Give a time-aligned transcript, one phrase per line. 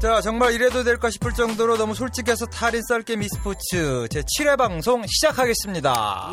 [0.00, 5.90] 자, 정말 이래도 될까 싶을 정도로 너무 솔직해서 탈인 썰게 미스포츠 제 7회 방송 시작하겠습니다.
[5.90, 6.32] 와!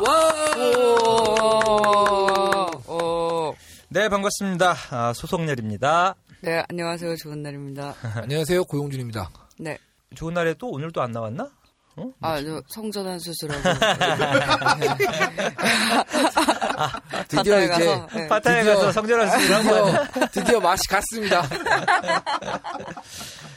[2.86, 3.54] 오,
[3.88, 4.76] 네, 반갑습니다.
[4.90, 6.14] 아, 소속렬입니다.
[6.42, 7.16] 네, 안녕하세요.
[7.16, 7.94] 좋은 날입니다.
[8.22, 8.62] 안녕하세요.
[8.64, 9.30] 고용준입니다.
[9.58, 9.76] 네.
[10.14, 11.50] 좋은 날에 또 오늘도 안 나왔나?
[11.96, 12.10] 어?
[12.20, 13.62] 아, 저 성전환 수술하고.
[17.28, 18.28] 드디어 바다에 이제 네.
[18.28, 20.04] 파타에 드디어- 가서 성전환 수술한 거?
[20.12, 21.42] 드디어, 드디어 맛이 갔습니다.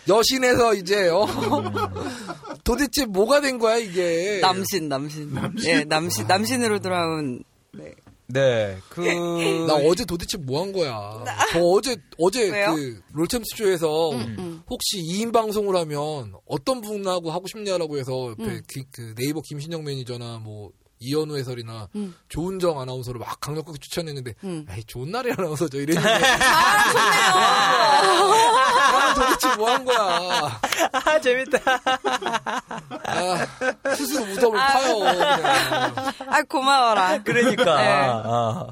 [0.10, 1.26] 여신에서 이제 어
[2.66, 4.40] 도대체 뭐가 된 거야 이게?
[4.42, 5.34] 남신, 남신.
[5.66, 7.44] 예, 남신, 남신으로 돌아온.
[7.74, 7.94] 네.
[8.32, 9.02] 네, 그.
[9.68, 11.24] 나 어제 도대체 뭐 한 거야?
[11.52, 12.76] 저 어제 어제 왜요?
[12.76, 14.62] 그 롤챔스 쇼에서 음.
[14.70, 18.62] 혹시 2인 방송을 하면 어떤 분하고 하고 싶냐라고 해서 옆에 음.
[18.70, 22.14] 기- 그 네이버 김신영 매니저나 뭐 이현우 해설이나 음.
[22.28, 24.66] 조은정 아나운서를 막 강력하게 추천했는데 음.
[24.70, 26.84] 에이 좋은 날이 아나운서죠 이랬는데 아
[29.14, 30.60] 도대체 뭐 한 거야
[30.94, 31.60] 아, 재밌다.
[33.06, 33.48] 아,
[33.96, 35.96] 스스로 무덤을 파요 그냥.
[36.28, 37.24] 아, 고마워라.
[37.24, 37.64] 그러니까.
[37.78, 37.88] 네.
[38.24, 38.68] 아.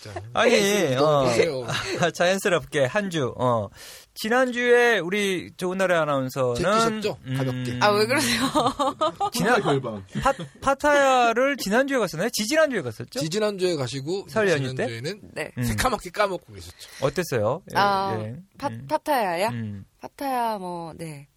[0.00, 0.20] 진짜.
[0.34, 1.66] 아니, 너무 어, 보세요.
[2.12, 3.68] 자연스럽게 한 주, 어.
[4.14, 6.56] 지난주에 우리 좋은 날의 아나운서는.
[6.56, 7.18] 제끼셨죠?
[7.36, 7.78] 가볍게.
[7.80, 8.40] 아, 왜 그러세요?
[9.32, 10.04] 지난, 결방.
[10.22, 12.28] 파, 파타야를 지난주에 갔었나요?
[12.30, 13.20] 지지난주에 갔었죠?
[13.20, 14.86] 지지난주에 가시고 설 연휴 때?
[14.86, 15.50] 지난주에는 네.
[15.56, 15.62] 음.
[15.62, 17.06] 새카맣게 까먹고 계셨죠.
[17.06, 17.62] 어땠어요?
[17.72, 18.36] 예, 아, 예.
[18.58, 18.86] 파, 음.
[18.86, 19.48] 파타야야?
[19.48, 19.86] 음.
[20.00, 21.28] 파타야, 뭐, 네.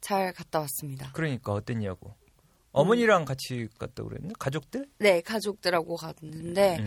[0.00, 1.10] 잘 갔다 왔습니다.
[1.14, 2.14] 그러니까 어땠냐고.
[2.72, 4.30] 어머니랑 같이 갔다 그랬나?
[4.38, 4.86] 가족들?
[4.98, 6.84] 네, 가족들하고 갔는데,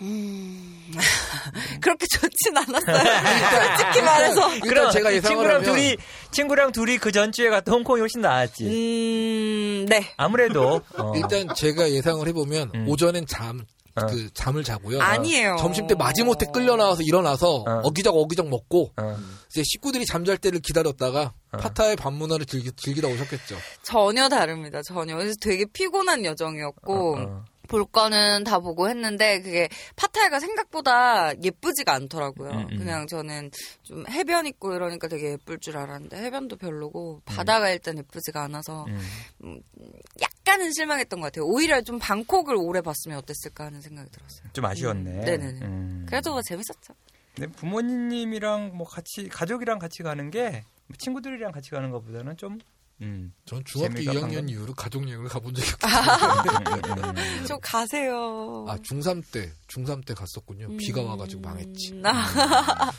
[0.00, 0.84] 음.
[0.88, 0.92] 음,
[1.80, 2.96] 그렇게 좋진 않았어요.
[3.76, 4.54] 솔직히 말해서.
[4.56, 5.96] 일단 제가 예상을 친구랑 하면 둘이
[6.30, 8.64] 친구랑 둘이 그 전주에 갔다 홍콩이 훨씬 나았지.
[8.64, 10.12] 음, 네.
[10.16, 11.12] 아무래도 어.
[11.16, 12.88] 일단 제가 예상을 해보면 음.
[12.88, 13.64] 오전엔 잠,
[13.96, 14.06] 어.
[14.06, 15.00] 그 잠을 자고요.
[15.00, 15.56] 아니에요.
[15.58, 17.80] 점심 때 마지못해 끌려 나와서 일어나서 어.
[17.84, 19.16] 어기적 어기적 먹고 어.
[19.50, 21.56] 이제 식구들이 잠잘 때를 기다렸다가 어.
[21.56, 23.56] 파타의 밤 문화를 즐기, 즐기 다 오셨겠죠.
[23.82, 24.80] 전혀 다릅니다.
[24.82, 25.16] 전혀.
[25.16, 27.44] 그래서 되게 피곤한 여정이었고, 어, 어.
[27.68, 32.50] 볼 거는 다 보고 했는데, 그게 파타야가 생각보다 예쁘지가 않더라고요.
[32.50, 32.78] 음, 음.
[32.78, 33.50] 그냥 저는
[33.82, 36.58] 좀 해변 있고 이러니까 되게 예쁠 줄 알았는데, 해변도 음.
[36.58, 38.86] 별로고, 바다가 일단 예쁘지가 않아서,
[39.44, 39.62] 음.
[40.20, 41.44] 약간은 실망했던 것 같아요.
[41.44, 44.48] 오히려 좀 방콕을 오래 봤으면 어땠을까 하는 생각이 들었어요.
[44.52, 45.10] 좀 아쉬웠네.
[45.10, 45.60] 음, 네네네.
[45.66, 46.06] 음.
[46.08, 46.94] 그래도 뭐 재밌었죠.
[47.34, 50.62] 근데 부모님이랑 뭐 같이 가족이랑 같이 가는 게뭐
[50.98, 52.58] 친구들이랑 같이 가는 것보다는 좀
[53.00, 53.32] 음.
[53.46, 57.10] 전 중학교 재미가 2학년 강한- 이후로 가족 여행을 가본 적이 없어요.
[57.10, 57.46] 음, 음.
[57.46, 58.66] 좀 가세요.
[58.68, 60.76] 아 중3 때 중3 때 갔었군요.
[60.78, 61.92] 비가 와가지고 망했지.
[61.92, 62.90] 음, 아,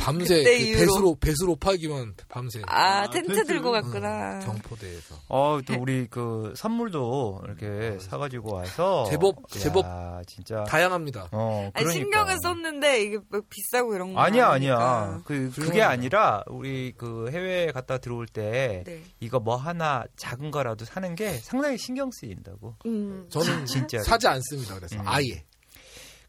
[0.00, 0.78] 밤새 그 이후로.
[0.78, 3.46] 배수로 배수로 팔기만 밤새 아, 아, 텐트 텐트.
[3.46, 4.40] 들고 응, 갔구나.
[4.40, 5.14] 경포대에서.
[5.28, 9.86] 어, 또 우리 그 선물도 이렇게 사 가지고 와서 제법, 야, 제법
[10.26, 11.28] 진짜 다양합니다.
[11.32, 11.92] 어, 아니, 그러니까.
[11.92, 14.48] 신경을 썼는데 이게 뭐 비싸고 이런 거 아니야.
[14.48, 15.20] 아니야.
[15.24, 15.82] 그, 그게.
[15.82, 19.02] 아니라, 우리 그 해외에 갔다 들어올 때, 네.
[19.20, 22.74] 이거 뭐 하나 작은 거라도 사는 게 상당히 신경 쓰인다고.
[22.86, 23.26] 음.
[23.30, 24.02] 저는 진짜로.
[24.04, 24.74] 사지 않습니다.
[24.74, 25.02] 그래서 음.
[25.06, 25.44] 아예.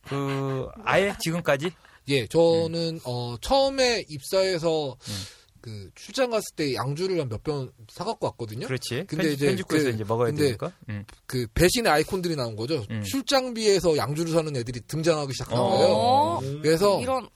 [0.08, 1.72] 그, 아예 지금까지?
[2.10, 5.14] 예, 저는 어 처음에 입사해서 음.
[5.62, 8.66] 그 출장 갔을 때 양주를 한 몇 병 사갖고 왔거든요.
[8.68, 9.04] 그렇지.
[9.08, 10.72] 근데 편집, 이제 편집국에서 그- 이제 먹어야 근데 되니까.
[10.90, 11.04] 음.
[11.26, 12.86] 그 배신의 아이콘들이 나온 거죠.
[12.90, 13.04] 음.
[13.04, 15.70] 출장비에서 양주를 사는 애들이 등장하기 시작한 어.
[15.70, 15.88] 거예요.
[15.94, 17.28] 어, 그래서 이런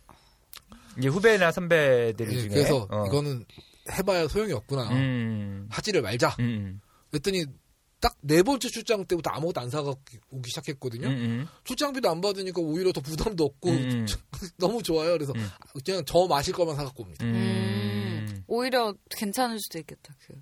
[0.98, 2.48] 이제 후배나 선배들 예, 중에.
[2.50, 3.06] 그래서 어.
[3.08, 3.46] 이거는
[3.92, 4.90] 해봐야 소용이 없구나.
[4.92, 5.68] 음.
[5.70, 6.36] 하지를 말자.
[6.40, 6.80] 음.
[7.12, 7.46] 그랬더니
[8.04, 11.08] 딱 네 번째 출장 때부터 아무것도 안 사갖고 오기 시작했거든요.
[11.08, 11.14] 음.
[11.14, 11.48] 음.
[11.66, 14.06] 출장비도 안 받으니까 오히려 더 부담도 없고 음.
[14.58, 15.12] 너무 좋아요.
[15.12, 15.46] 그래서 음.
[15.86, 17.26] 그냥 저 마실 거만 사갖고 옵니다.
[17.26, 18.44] 음.
[18.48, 20.14] 오히려 괜찮을 수도 있겠다.
[20.26, 20.34] 그.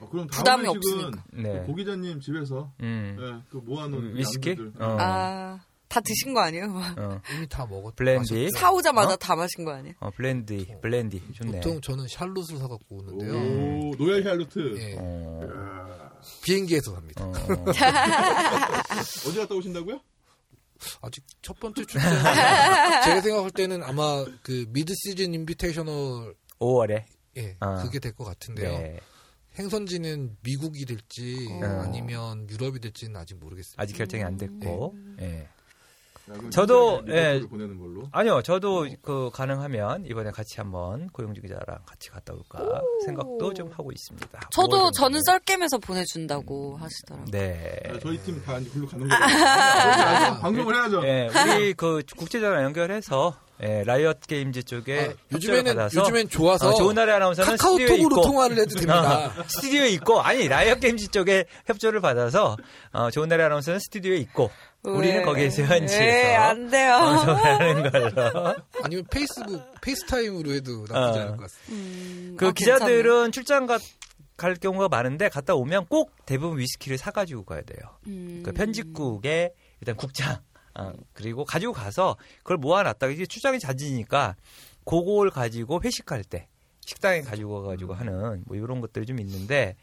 [0.00, 1.24] 어, 그럼 부담이 없으니까.
[1.32, 1.60] 네.
[1.60, 3.16] 그 고기자님 집에서 음.
[3.18, 4.56] 예, 그 모아놓은 위스키?
[4.78, 4.96] 어.
[5.00, 6.64] 아, 다 드신 거 아니에요?
[6.98, 7.20] 어.
[7.34, 7.94] 이미 다 먹었.
[7.96, 8.50] 블렌디.
[8.50, 9.16] 사오자마자 어?
[9.16, 9.94] 다 마신 거 아니에요?
[10.00, 11.22] 어, 블렌디, 블렌디.
[11.34, 11.52] 좋네.
[11.52, 13.32] 보통 저는 샬롯을 사갖고 오는데요.
[13.32, 14.76] 오, 로얄 살루트.
[14.78, 16.11] 예, 어.
[16.42, 17.24] 비행기에서 삽니다.
[17.24, 17.32] 어.
[19.28, 20.00] 어디 갔다 오신다고요?
[21.00, 22.10] 아직 첫 번째 출장.
[23.04, 27.04] 제가 생각할 때는 아마 그 Mid-Season Invitational 5월에.
[27.36, 27.82] 예, 아.
[27.82, 28.78] 그게 될 것 같은데요.
[28.78, 29.00] 네.
[29.58, 31.82] 행선지는 미국이 될지 어.
[31.84, 33.82] 아니면 유럽이 될지는 아직 모르겠습니다.
[33.82, 34.94] 아직 결정이 안 됐고.
[35.20, 35.26] 예.
[35.40, 35.48] 야, 그럼
[36.50, 37.40] 저도, 예.
[37.48, 38.08] 보내는 걸로.
[38.12, 43.90] 아니요, 저도 그 가능하면 이번에 같이 한번 고용준 기자랑 같이 갔다 올까 생각도 좀 하고
[43.92, 44.40] 있습니다.
[44.50, 45.20] 저도 5월 저는.
[45.22, 47.30] 썰게임에서 보내준다고 하시더라고요.
[47.30, 47.80] 네.
[47.88, 50.38] 아, 저희 팀 다 이제 글로 가는 거예요.
[50.40, 51.02] 방송을 해야죠.
[51.06, 56.74] 예, 우리 그 국제전화 연결해서 예, 라이엇 게임즈 쪽에 아, 요즘에는 받아서 요즘엔 좋아서 어,
[56.74, 59.26] 좋은 날의 아나운서는 스튜디오에 카카오톡으로 있고 통화를 해도 됩니다.
[59.26, 62.56] 어, 스튜디오에 있고 아니 라이엇 게임즈 쪽에 협조를 받아서
[62.92, 64.50] 어, 좋은 날의 아나운서는 스튜디오에 있고
[64.84, 65.22] 우리는 왜?
[65.22, 66.92] 거기에서 왜, 현지에서 안 돼요.
[66.98, 68.54] 방송하는 걸로.
[68.82, 71.22] 아니면 페이스북 페이스타임으로 해도 나쁘지 어.
[71.22, 71.72] 않을 것 같습니다.
[71.72, 73.78] 음, 그 어, 기자들은 출장 가,
[74.36, 77.78] 갈 경우가 많은데 갔다 오면 꼭 대부분 위스키를 사가지고 가야 돼요.
[78.04, 78.32] 괜찮네.
[78.38, 78.42] 음.
[78.44, 80.38] 그 편집국에 일단 국장
[80.74, 84.36] 아, 그리고 가지고 가서 그걸 모아놨다가 이게 출장이 잦으니까
[84.84, 86.48] 그걸 가지고 회식할 때
[86.80, 89.76] 식당에 가지고 가가지고 하는 뭐 이런 것들이 좀 있는데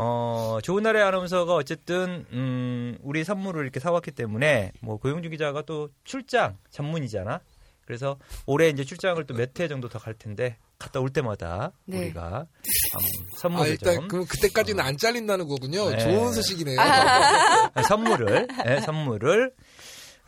[0.00, 5.88] 어 좋은 날의 아나운서가 어쨌든 음 우리 선물을 이렇게 사왔기 때문에 뭐 고용주 기자가 또
[6.04, 7.40] 출장 전문이잖아.
[7.84, 8.16] 그래서
[8.46, 11.98] 올해 이제 출장을 또 몇 회 정도 더 갈 텐데 갔다 올 때마다 네.
[11.98, 12.98] 우리가 음, 아
[13.40, 15.90] 선물을 일단 좀 그럼 그때까지는 안 잘린다는 거군요.
[15.90, 15.98] 네.
[15.98, 16.78] 좋은 소식이네요.
[16.80, 19.52] 아, 선물을 예, 선물을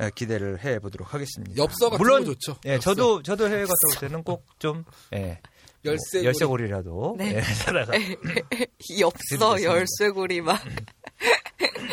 [0.03, 1.63] 예, 기대를 해 보도록 하겠습니다.
[1.63, 2.57] 엽서 같은 물론 거 좋죠.
[2.67, 2.95] 예, 엽서.
[2.95, 4.85] 저도 저도 해외 갔다 올 때는 꼭 좀
[5.15, 5.41] 예,
[5.85, 7.37] 열쇠 뭐 열쇠고리라도 네.
[7.37, 9.63] 예, 사다가 이 없어 드리겠습니다.
[9.63, 10.61] 열쇠고리 막.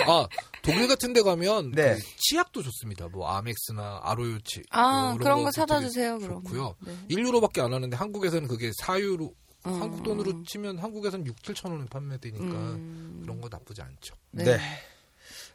[0.08, 0.28] 아
[0.62, 1.96] 독일 같은 데 가면 네.
[1.96, 3.08] 그 치약도 좋습니다.
[3.08, 6.44] 뭐 아멕스나 아로요치 아 뭐 그런 거 것도 사다 주세요 그럼.
[6.44, 6.76] 좋고요.
[6.86, 6.98] 네.
[7.10, 9.32] 1유로밖에 안 하는데 한국에서는 그게 4유로
[9.66, 9.70] 어.
[9.70, 13.20] 한국 돈으로 치면 한국에서는 6, 7천 원에 판매되니까 음.
[13.24, 14.16] 그런 거 나쁘지 않죠.
[14.32, 14.58] 네.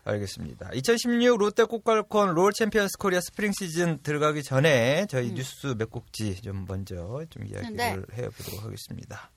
[0.05, 0.13] 네.
[0.13, 0.71] 알겠습니다.
[0.75, 5.35] 2016 롯데 꼬깔콘 롤 챔피언스 코리아 스프링 시즌 들어가기 전에 저희 음.
[5.35, 7.93] 뉴스 몇 꼭지 좀 먼저 좀 이야기를 네.
[7.93, 9.31] 해 보도록 하겠습니다.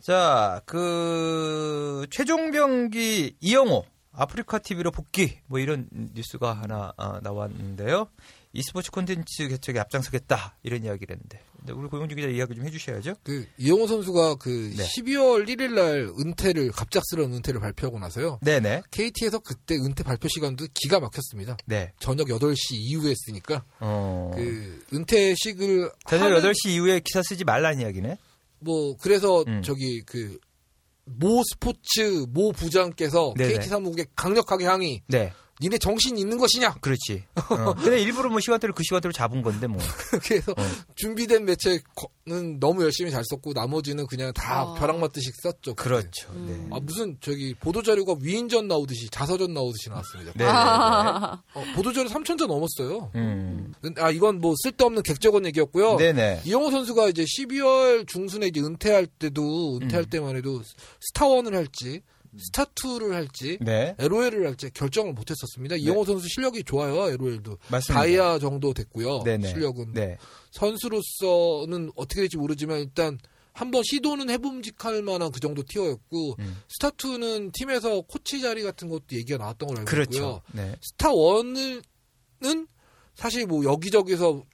[0.00, 8.08] 자, 그 최종병기 이영호 아프리카 TV로 복귀 뭐 이런 뉴스가 하나 어, 나왔는데요.
[8.56, 11.40] E스포츠 콘텐츠 개척에 앞장서겠다 이런 이야기를 했는데
[11.72, 13.16] 우리 고용주 기자 이야기 좀 해주셔야죠.
[13.22, 14.84] 그 이영호 선수가 그 네.
[14.84, 18.38] 12월 1일 날 은퇴를 갑작스러운 은퇴를 발표하고 나서요.
[18.42, 18.82] 네네.
[18.90, 21.56] KT에서 그때 은퇴 발표 시간도 기가 막혔습니다.
[21.66, 21.92] 네.
[21.98, 24.30] 저녁 8시 이후에 했으니까 어.
[24.34, 28.16] 그 은퇴식을 저녁 하는 8시 이후에 기사 쓰지 말라는 이야기네.
[28.60, 29.62] 뭐 그래서 음.
[29.62, 33.54] 저기 그모 스포츠 모 부장께서 네네.
[33.54, 35.02] KT 사무국에 강력하게 항의.
[35.08, 35.32] 네.
[35.60, 36.74] 니네 정신 있는 것이냐?
[36.80, 37.24] 그렇지.
[37.50, 37.74] 어.
[37.74, 39.80] 근데 일부러 뭐 시간대를 그 시간대로 잡은 건데 뭐.
[40.22, 40.62] 그래서 어.
[40.96, 44.74] 준비된 매체는 너무 열심히 잘 썼고 나머지는 그냥 다 아.
[44.74, 45.74] 벼락 맞듯이 썼죠.
[45.74, 45.88] 그때.
[45.88, 46.30] 그렇죠.
[46.32, 46.68] 음.
[46.68, 46.76] 네.
[46.76, 50.32] 아 무슨 저기 보도 자료가 위인전 나오듯이 자서전 나오듯이 나왔습니다.
[50.36, 50.44] 네.
[50.44, 53.10] 네, 어, 보도 자료 3천 자 넘었어요.
[53.14, 53.20] 네.
[53.20, 53.72] 음.
[53.96, 55.96] 아 이건 뭐 쓸데없는 객적은 얘기였고요.
[55.96, 56.42] 네네.
[56.44, 60.10] 이영호 선수가 이제 12월 중순에 이제 은퇴할 때도 은퇴할 음.
[60.10, 60.60] 때만 해도
[61.00, 62.02] 스타원을 할지
[62.36, 63.94] 스타2를 할지 네.
[63.98, 65.76] LOL을 할지 결정을 못했었습니다.
[65.76, 67.10] 이영호 선수 실력이 좋아요.
[67.10, 68.00] LOL도 맞습니다.
[68.00, 69.22] 다이아 정도 됐고요.
[69.24, 69.48] 네네.
[69.48, 70.18] 실력은 네.
[70.52, 73.18] 선수로서는 어떻게 될지 모르지만 일단
[73.52, 76.62] 한번 시도는 해봄직할 만한 그 정도 티어였고 음.
[76.78, 80.16] 스타2는 팀에서 코치 자리 같은 것도 얘기가 나왔던 걸로 알고 그렇죠.
[80.16, 80.42] 있고요.
[80.52, 80.76] 네.
[80.98, 82.68] 스타1은
[83.14, 84.44] 사실 뭐 여기저기서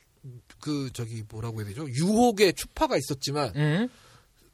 [0.60, 1.84] 그 저기 뭐라고 해야 되죠?
[1.88, 3.88] 유혹의 추파가 있었지만 음.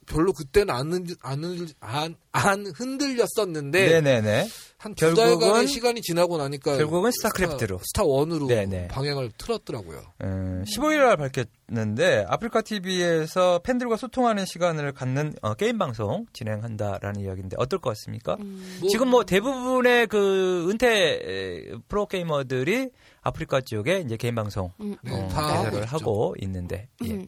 [0.09, 4.49] 별로 그때는 안, 흔들, 안, 흔들- 안, 안 흔들렸었는데 네네네.
[4.79, 7.81] 한두 결국은- 달간의 시간이 지나고 나니까 결국은 스타크래프트로.
[7.85, 8.89] 스타, one으로 네네.
[8.89, 10.01] 방향을 틀었더라고요.
[10.23, 17.57] 음, 15일 날 밝혔는데 아프리카 TV에서 팬들과 소통하는 시간을 갖는 어, 게임 방송 진행한다라는 이야기인데
[17.59, 18.37] 어떨 것 같습니까?
[18.41, 18.79] 음.
[18.81, 22.91] 뭐- 지금 뭐 대부분의 그 은퇴 에, 프로 게이머들이
[23.23, 24.97] 아프리카 TV에 이제 개인 방송 음.
[25.03, 25.97] 네, 어, 다 하고 개설을 있죠.
[25.97, 27.27] 하고 있는데 예.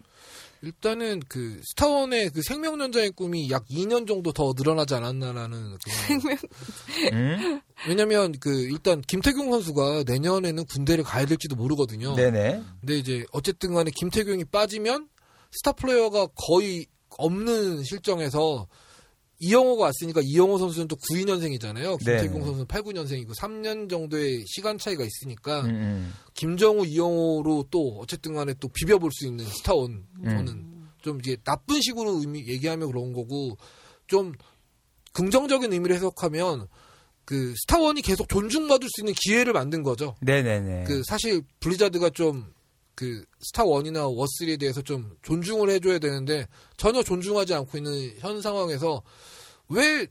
[0.63, 0.67] 음.
[0.67, 5.91] 일단은 그 스타 one의 그 생명 연장의 꿈이 약 2년 정도 더 늘어나지 않았나라는 그
[7.13, 7.61] 음?
[7.89, 12.15] 왜냐면 그 일단 김택용 선수가 내년에는 군대를 가야 될지도 모르거든요.
[12.15, 12.63] 네네.
[12.81, 15.09] 근데 이제 어쨌든 간에 김택용이 빠지면
[15.51, 16.87] 스타 플레이어가 거의
[17.19, 18.69] 없는 실정에서
[19.41, 21.99] 이영호가 왔으니까 이영호 선수는 또 92년생이잖아요.
[21.99, 22.45] 김택용 네네.
[22.45, 26.13] 선수는 89년생이고 3년 정도의 시간 차이가 있으니까 음, 음.
[26.35, 30.25] 김정우 이영호로 또 어쨌든 간에 또 비벼볼 수 있는 스타 one 음.
[30.25, 30.71] 저는
[31.01, 33.57] 좀 이게 나쁜 식으로 의미 얘기하면 그런 거고
[34.07, 34.33] 좀
[35.15, 36.69] 긍정적인 의미를 해석하면
[37.25, 40.17] 그 스타 one이 계속 존중받을 수 있는 기회를 만든 거죠.
[40.21, 40.85] 네네네.
[40.85, 42.53] 그 사실 블리자드가 좀
[42.95, 49.03] 그 스타 one이나 워three에 대해서 좀 존중을 해줘야 되는데 전혀 존중하지 않고 있는 현 상황에서
[49.69, 50.07] 왜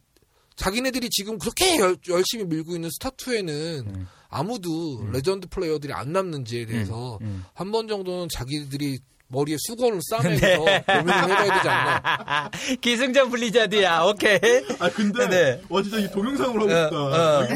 [0.56, 4.08] 자기네들이 지금 그렇게 열, 열심히 밀고 있는 스타2에는 음.
[4.28, 5.12] 아무도 음.
[5.12, 7.44] 레전드 플레이어들이 안 남는지에 대해서 음.
[7.54, 9.00] 한번 정도는 자기들이
[9.32, 10.84] 머리에 수건을 싸매서 네.
[10.88, 12.50] 고민을 해봐야 되지 않나.
[12.82, 14.02] 기승전 블리자드야.
[14.04, 14.40] 오케이.
[14.80, 15.62] 아 근데 네.
[15.70, 16.98] 와 진짜 이 동영상으로 하고 어, 싶다.
[16.98, 17.48] 어.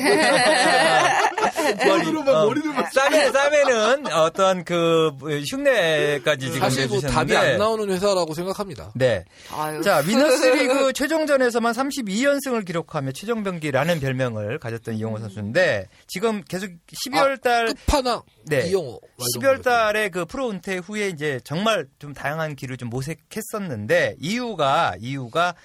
[1.87, 5.11] 머리로 막 어, 머리를 막 싸매, 싸매는 어떤 그
[5.49, 7.01] 흉내까지 지금 사실 뭐.
[7.01, 8.91] 답이 안 나오는 회사라고 생각합니다.
[8.93, 9.25] 네.
[9.51, 9.81] 아유.
[9.81, 16.69] 자, 위너스 리그 최종전에서만 32연승을 기록하며 최종병기라는 별명을 가졌던 이용호 선수인데 지금 계속
[17.07, 18.67] 12월 달 끝판왕 네.
[18.69, 19.01] 이영호.
[19.35, 25.55] 12월 달에 그 프로 은퇴 후에 이제 정말 좀 다양한 길을 좀 모색했었는데 이유가 이유가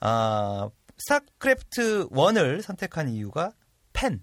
[0.00, 3.52] 아 스타크래프트 1을 선택한 이유가
[3.92, 4.20] 팬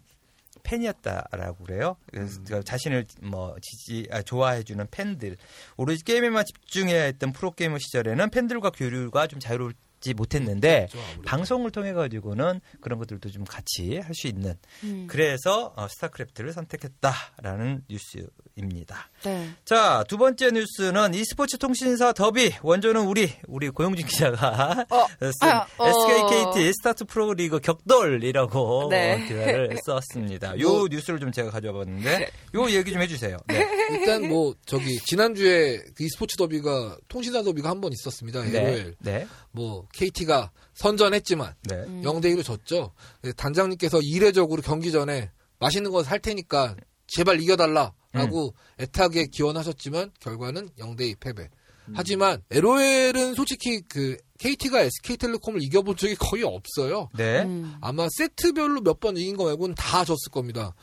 [0.63, 1.97] 팬이었다라고 그래요.
[2.11, 5.37] 그래서 그 자신을 뭐 지지 아, 좋아해주는 팬들
[5.77, 9.71] 오로지 게임에만 집중해야 했던 프로 게이머 시절에는 팬들과 교류가 좀 자유
[10.01, 11.21] 롭지 못했는데 그렇죠, 아무래도.
[11.23, 15.07] 방송을 통해 가지고는 그런 것들도 좀 같이 할 수 있는 음.
[15.09, 19.09] 그래서 어, 스타크래프트를 선택했다라는 뉴스입니다.
[19.23, 19.49] 네.
[19.63, 25.65] 자, 두 번째 뉴스는 e스포츠 통신사 더비 원조는 우리 우리 고용진 기자가 어, 쓴 아,
[25.77, 25.87] 어.
[25.87, 29.13] SK KT 스타 two 프로 리그 격돌이라고 네.
[29.13, 30.59] 어, 기사를 썼습니다.
[30.59, 33.37] 요 뭐- 뉴스를 좀 제가 가져와 봤는데 요 얘기 좀 해주세요.
[33.47, 33.65] 네.
[33.91, 38.41] 일단 뭐 저기 지난주에 그 e스포츠 더비가 통신사 더비가 한 번 있었습니다.
[38.43, 38.91] 네.
[38.99, 39.27] 네.
[39.51, 41.75] 뭐 KT가 선전했지만 네.
[41.75, 42.01] 음.
[42.03, 42.93] 0대 1로 졌죠.
[43.37, 46.75] 단장님께서 이례적으로 경기 전에 맛있는 거 살 테니까
[47.07, 48.51] 제발 이겨달라라고 음.
[48.83, 51.49] 애타게 기원하셨지만 결과는 0대 2 패배.
[51.87, 51.93] 음.
[51.95, 57.09] 하지만 LOL은 솔직히 그 KT가 SK텔레콤을 이겨본 적이 거의 없어요.
[57.15, 57.41] 네.
[57.43, 57.75] 음.
[57.81, 60.73] 아마 세트별로 몇 번 이긴 거 말고는 다 졌을 겁니다.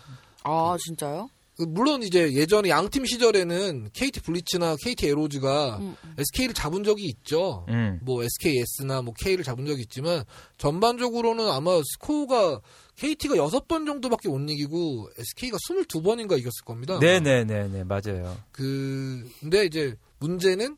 [0.45, 1.29] 아 진짜요?
[1.59, 5.97] 그 물론 이제 예전에 양팀 시절에는 KT 블리츠나 KT 에로즈가 음.
[6.17, 7.67] SK를 잡은 적이 있죠.
[7.69, 7.99] 음.
[8.03, 10.23] 뭐 SKS나 뭐 K를 잡은 적이 있지만
[10.57, 12.61] 전반적으로는 아마 스코어가
[12.95, 17.01] KT가 6번 정도밖에 못 이기고 SK가 22번인가 이겼을 겁니다.
[17.01, 18.37] 네 네 네 네 맞아요.
[18.53, 20.77] 그 근데 이제 문제는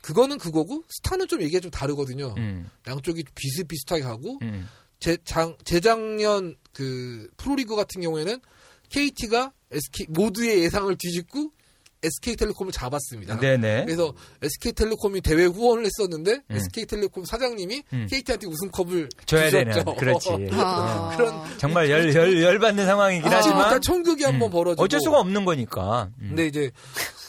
[0.00, 2.34] 그거는 그거고 스타는 좀 얘기가 좀 다르거든요.
[2.38, 2.70] 음.
[2.86, 4.66] 양쪽이 비슷비슷하게 가고 음.
[5.00, 8.40] 재장 재작년 그 프로리그 같은 경우에는
[8.94, 11.50] KT가 SK 모두의 예상을 뒤집고
[12.04, 13.40] SK텔레콤을 잡았습니다.
[13.40, 13.86] 네네.
[13.86, 16.56] 그래서 SK텔레콤이 대회 후원을 했었는데 음.
[16.56, 18.06] SK텔레콤 사장님이 음.
[18.10, 19.84] KT한테 우승컵을 줘야 주셨죠.
[19.84, 20.28] 되는 그렇지.
[20.52, 21.16] 아.
[21.16, 24.52] 그런 정말 열, 열, 열받는 상황이긴 잊지 하지만 못할 촌극이 한번 음.
[24.52, 26.10] 벌어지고 어쩔 수가 없는 거니까.
[26.20, 26.28] 음.
[26.28, 26.70] 근데 이제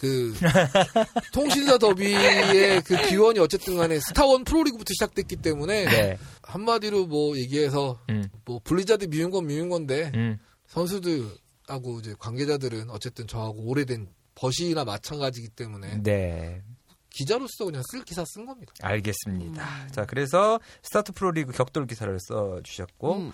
[0.01, 0.33] 그
[1.31, 6.17] 통신사 더비의 그 기원이 어쨌든 간에 스타 one 프로리그부터 시작됐기 때문에 네.
[6.43, 8.27] 한마디로 뭐 얘기해서 음.
[8.43, 10.37] 뭐 블리자드 미운 건 미운 건데 음.
[10.67, 11.23] 선수들
[11.67, 16.61] 하고 이제 관계자들은 어쨌든 저하고 오래된 벗이나 마찬가지이기 때문에 네.
[17.09, 18.73] 기자로서 그냥 쓸 기사 쓴 겁니다.
[18.81, 19.87] 알겠습니다.
[19.87, 23.31] 자, 그래서 스타 two 프로 리그 격돌 기사를 써 주셨고 음.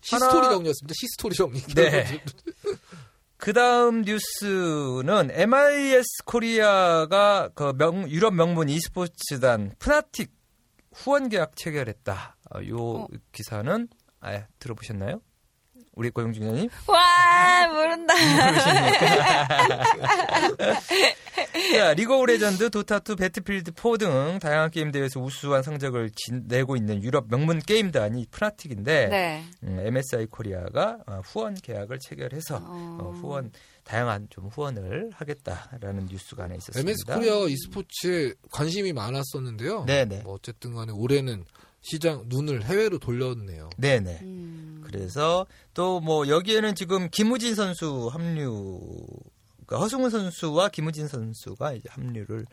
[0.00, 0.94] history 하나- 정리였습니다.
[0.98, 1.60] history 정리.
[1.74, 2.22] 네.
[3.36, 10.32] 그 다음 뉴스는 MSI 코리아가 그 명, 유럽 명문 e스포츠단 프나틱
[10.92, 12.36] 후원 계약 체결했다.
[12.54, 13.08] 어, 요 어.
[13.32, 13.88] 기사는
[14.20, 15.20] 아, 들어보셨나요?
[15.98, 16.70] 우리 고용준 기자님?
[16.86, 18.14] 와 모른다.
[21.74, 26.76] 자, 리그 오브 레전드, 도타2, 배틀필드 4 등 다양한 게임 대회에서 우수한 성적을 진- 내고
[26.76, 29.44] 있는 유럽 명문 게임단이 프나틱인데 네.
[29.64, 32.98] 음, MSI 코리아가 어, 후원 계약을 체결해서 어.
[33.00, 33.50] 어, 후원
[33.82, 36.80] 다양한 좀 후원을 하겠다라는 뉴스가 하나 있었습니다.
[36.88, 39.84] MSI 코리아 e스포츠에 관심이 많았었는데요.
[39.86, 40.20] 네네.
[40.22, 41.44] 뭐 어쨌든 간에 올해는
[41.90, 43.70] 시장 눈을 해외로 돌렸네요.
[43.78, 44.18] 네네.
[44.22, 44.80] 음.
[44.84, 48.80] 그래서 또 뭐 여기에는 지금 김우진 선수 합류,
[49.66, 52.46] 그러니까 허승훈 선수와 김우진 선수가 이제 합류를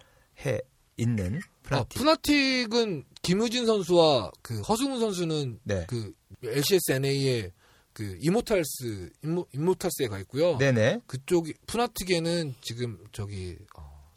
[0.45, 0.59] 해
[0.97, 1.37] 있는
[1.69, 1.97] 아, 프나틱.
[1.99, 5.85] 푸나틱은 김우진 선수와 그 허승훈 선수는 네.
[5.87, 6.13] 그
[6.43, 7.51] LCSNA의
[7.93, 10.57] 그 이모탈스 임모, 이모탈스에 가 있고요.
[10.57, 10.99] 네네.
[11.07, 14.09] 그쪽 푸나틱에는 지금 저기 어,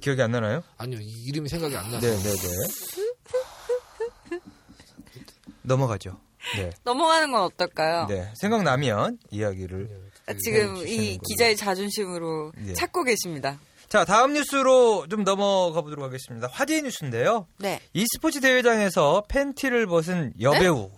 [0.00, 0.62] 기억이 안 나나요?
[0.76, 3.05] 아니요 이 이름이 생각이 안 나서 네네네.
[5.66, 6.20] 넘어가죠.
[6.56, 6.70] 네.
[6.84, 8.06] 넘어가는 건 어떨까요?
[8.06, 8.30] 네.
[8.36, 10.10] 생각나면 이야기를.
[10.26, 12.72] 아, 지금 네, 이 기자의 자존심으로 네.
[12.74, 13.58] 찾고 계십니다.
[13.88, 16.48] 자, 다음 뉴스로 좀 넘어가 보도록 하겠습니다.
[16.50, 17.46] 화제의 뉴스인데요.
[17.58, 17.80] 네.
[17.92, 20.90] e스포츠 대회장에서 팬티를 벗은 여배우.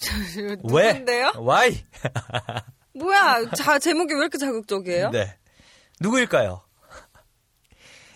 [0.72, 0.92] 왜?
[0.92, 1.32] 누군데요?
[1.38, 1.84] Why?
[2.98, 3.50] 뭐야?
[3.56, 5.10] 자 제목이 왜 이렇게 자극적이에요?
[5.10, 5.36] 네.
[6.00, 6.62] 누구일까요?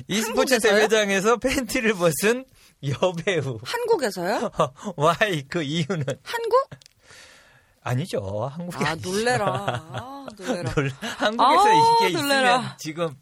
[0.08, 0.88] e스포츠 한국에서요?
[0.88, 2.44] 대회장에서 팬티를 벗은
[3.02, 3.58] 여배우.
[3.62, 4.50] 한국에서요?
[4.98, 5.42] Why?
[5.48, 6.70] 그 이유는 한국?
[7.82, 8.46] 아니죠.
[8.52, 9.10] 한국이 아 아니죠.
[9.10, 9.46] 놀래라.
[9.92, 10.74] 아 놀래라.
[10.74, 12.56] 놀- 한국에서 아, 이게 놀래라.
[12.58, 13.14] 있으면 지금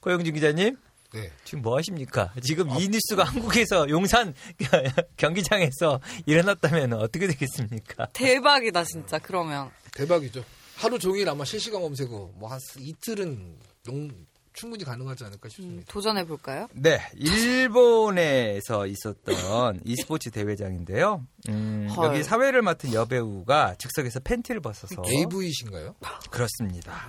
[0.00, 0.76] 고영준 기자님
[1.12, 1.30] 네.
[1.44, 2.32] 지금 뭐 하십니까?
[2.42, 4.34] 지금 이 뉴스가 한국에서 용산
[5.16, 8.06] 경기장에서 일어났다면 어떻게 되겠습니까?
[8.12, 9.18] 대박이다 진짜.
[9.18, 10.44] 그러면 대박이죠.
[10.76, 13.56] 하루 종일 아마 실시간 검색어 뭐 한 이틀은
[13.88, 14.10] 용
[14.52, 15.92] 충분히 가능하지 않을까 음, 싶습니다.
[15.92, 16.68] 도전해 볼까요?
[16.72, 21.26] 네, 일본에서 있었던 e스포츠 대회장인데요.
[21.48, 22.06] 음, 헐.
[22.08, 25.94] 여기 사회를 맡은 여배우가 즉석에서 팬티를 벗어서 AV신가요?
[26.30, 27.08] 그렇습니다.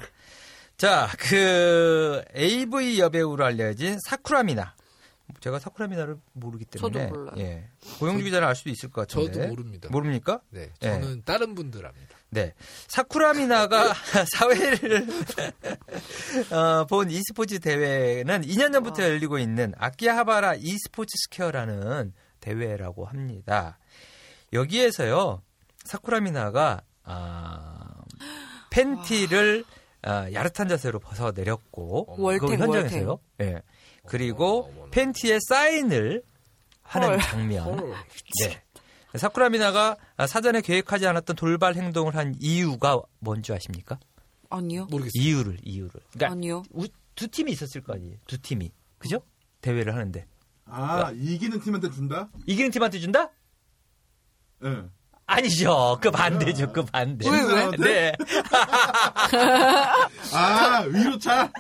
[0.78, 4.76] 자, 그 AV 여배우로 알려진 사쿠라미나.
[5.40, 7.36] 제가 사쿠라미나를 모르기 때문에 저도 몰라요.
[7.38, 7.70] 예.
[8.00, 9.32] 고영주 기자는 알 수도 있을 것 같은데.
[9.34, 9.90] 저도 모릅니다.
[9.92, 10.42] 모릅니까?
[10.50, 12.18] 네, 저는 다른 분들 압니다.
[12.34, 12.54] 네.
[12.88, 13.94] 사쿠라미나가
[14.36, 15.08] 사회를
[16.52, 19.10] 어, 본 e스포츠 대회는 2년 전부터 와.
[19.10, 23.78] 열리고 있는 아키하바라 e스포츠 스퀘어라는 대회라고 합니다.
[24.52, 25.42] 여기에서요.
[25.86, 28.04] 사쿠라미나가 아,
[28.70, 29.64] 팬티를
[30.02, 33.20] 아, 야릇한 자세로 벗어 내렸고 월탱, 그 현장에서요.
[33.42, 33.62] 예.
[34.08, 34.92] 그리고 어머나, 어머나.
[34.92, 36.24] 팬티에 사인을
[36.82, 37.20] 하는 헐.
[37.22, 37.80] 장면.
[37.80, 37.94] 헐.
[38.42, 38.63] 네.
[39.16, 39.96] 사쿠라미나가
[40.28, 44.00] 사전에 계획하지 않았던 돌발 행동을 한 이유가 뭔지 아십니까?
[44.50, 44.88] 아니요.
[44.90, 45.12] 모르겠어요.
[45.24, 45.92] 이유를 이유를.
[46.14, 46.64] 그러니까 아니요.
[46.72, 48.16] 우- 두 팀이 있었을 거 아니에요.
[48.28, 48.72] 두 팀이.
[48.98, 49.22] 그죠?
[49.62, 50.26] 대회를 하는데
[50.66, 52.30] 아, 이기는 팀한테 준다?
[52.48, 53.30] 이기는 팀한테 준다?
[54.64, 54.84] 예.
[55.26, 55.98] 아니죠.
[56.02, 56.72] 그 반대죠.
[56.74, 57.30] 그 반대.
[57.30, 57.72] 왜, 왜?
[57.78, 58.14] 네.
[60.34, 61.52] 아, 위로 차?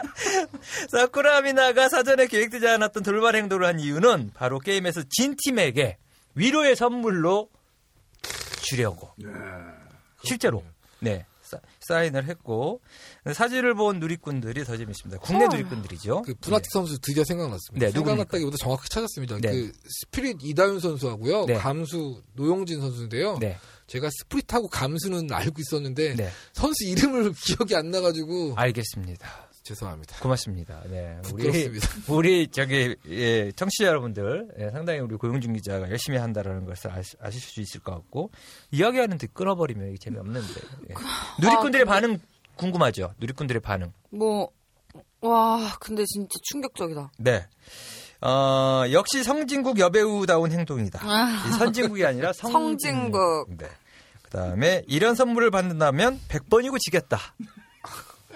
[0.89, 5.97] 사쿠라미나가 사전에 계획되지 않았던 돌발 행동을 한 이유는 바로 게임에서 진 팀에게
[6.35, 7.49] 위로의 선물로
[8.61, 9.11] 주려고.
[9.23, 9.27] 예.
[10.23, 10.63] 실제로.
[10.99, 11.25] 네.
[11.41, 12.79] 사- 사인을 했고
[13.31, 15.19] 사진을 본 누리꾼들이 더 재밌습니다.
[15.21, 15.49] 국내 헐.
[15.57, 16.21] 누리꾼들이죠.
[16.23, 17.87] 그 분하티 선수 드디어 생각났습니다.
[17.87, 17.91] 네?
[17.91, 19.37] 생각났다기보다 정확히 찾았습니다.
[19.39, 19.51] 네.
[19.51, 19.71] 그
[20.01, 21.45] 스피릿 이다윤 선수하고요.
[21.45, 21.55] 네.
[21.55, 23.37] 감수 노영진 선수인데요.
[23.39, 23.57] 네.
[23.87, 26.31] 제가 스프릿하고 감수는 알고 있었는데 네.
[26.53, 29.49] 선수 이름을 기억이 안 나가지고 알겠습니다.
[29.63, 30.17] 죄송합니다.
[30.19, 30.81] 고맙습니다.
[30.89, 31.17] 네.
[31.31, 31.87] 우리 부끄럽습니다.
[32.13, 37.41] 우리 저기 예, 청취자 여러분들 예, 상당히 우리 고용준 기자가 열심히 한다라는 것을 아시, 아실
[37.41, 38.31] 수 있을 것 같고
[38.71, 40.93] 이야기하는 데 끊어버리면 이게 재미없는데 예.
[41.41, 42.19] 누리꾼들의 반응
[42.55, 43.13] 궁금하죠?
[43.19, 43.93] 누리꾼들의 반응.
[44.09, 44.49] 뭐,
[45.21, 47.11] 와, 근데 진짜 충격적이다.
[47.17, 47.47] 네.
[48.21, 50.99] 어, 역시 성진국 여배우다운 행동이다.
[51.03, 51.45] 아.
[51.47, 53.47] 이 선진국이 아니라 성진국.
[53.49, 53.57] 성진국.
[53.57, 53.67] 네.
[54.23, 57.19] 그다음에 이런 선물을 받는다면 100번이고 지겠다.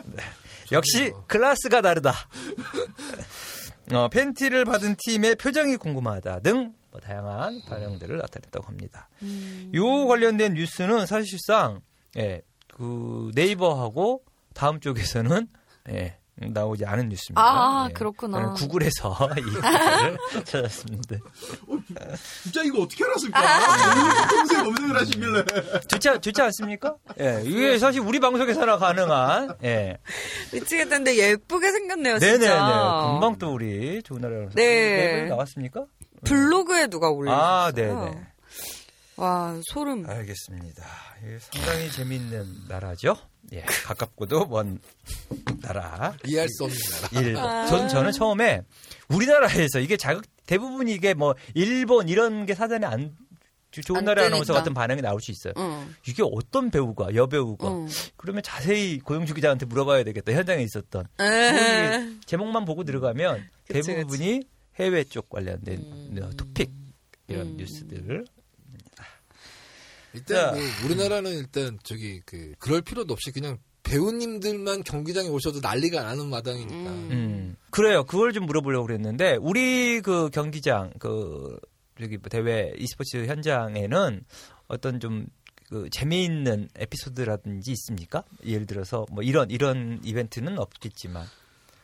[0.05, 0.23] 네.
[0.71, 2.13] 역시 클래스가 다르다.
[3.93, 9.07] 어, 팬티를 받은 팀의 표정이 궁금하다 등 뭐 다양한 반응들을 나타냈다고 합니다.
[9.21, 9.71] 음.
[9.75, 11.81] 요 관련된 뉴스는 사실상
[12.17, 15.47] 예, 그 네이버하고 다음 쪽에서는
[15.89, 17.41] 예, 나오지 않은 뉴스입니다.
[17.41, 17.93] 아, 예.
[17.93, 18.53] 그렇구나.
[18.53, 21.15] 구글에서 이 기사를 찾았습니다.
[22.43, 24.27] 진짜 이거 어떻게 알았을까?
[24.29, 25.43] 평소에 검색을 하시길래.
[25.87, 26.95] 좋지, 좋지 않습니까?
[27.19, 29.97] 예, 이게 사실 우리 방송에서나 가능한, 예.
[30.53, 32.37] 미치겠다는데 예쁘게 생겼네요, 네네네.
[32.39, 33.09] 진짜.
[33.11, 34.49] 금방 또 우리 좋은 나라로.
[34.53, 34.63] 네.
[34.63, 35.85] 네이버에 나왔습니까?
[36.23, 37.41] 블로그에 누가 올렸어요.
[37.41, 38.27] 아, 네네.
[39.17, 40.07] 와, 소름.
[40.07, 40.85] 알겠습니다.
[41.51, 43.15] 상당히 재밌는 나라죠?
[43.53, 43.61] 예.
[43.61, 44.79] 가깝고도 먼
[45.61, 46.15] 나라.
[46.25, 47.21] 이해할 수 없는 나라.
[47.21, 47.43] 일본.
[47.43, 47.65] 아.
[47.67, 48.61] 전, 저는 처음에
[49.09, 53.15] 우리나라에서 이게 자극, 대부분 이게 뭐 일본 이런 게 사전에 안,
[53.71, 54.59] 좋은 안 나라 아나운서 뜨니까.
[54.59, 55.53] 같은 반응이 나올 수 있어요.
[55.57, 55.93] 응.
[56.07, 57.67] 이게 어떤 배우가, 여배우가.
[57.69, 57.87] 응.
[58.15, 60.31] 그러면 자세히 고영주 기자한테 물어봐야 되겠다.
[60.33, 61.05] 현장에 있었던.
[61.21, 62.09] 에.
[62.25, 64.41] 제목만 보고 들어가면 그치, 대부분이
[64.79, 66.19] 해외 쪽 관련된 음.
[66.23, 66.71] 어, 토픽
[67.27, 67.57] 이런 음.
[67.57, 68.25] 뉴스들을
[70.17, 70.51] 일단 자.
[70.51, 76.75] 뭐 우리나라는 일단 저기 그 그럴 필요도 없이 그냥 배우님들만 경기장에 오셔도 난리가 나는 마당이니까.
[76.75, 77.09] 음.
[77.11, 78.03] 음, 그래요.
[78.03, 81.57] 그걸 좀 물어보려고 그랬는데 우리 그 경기장 그
[81.99, 84.23] 저기 뭐 대회 e스포츠 현장에는
[84.67, 88.23] 어떤 좀그 재미있는 에피소드라든지 있습니까?
[88.45, 91.25] 예를 들어서 뭐 이런 이런 이벤트는 없겠지만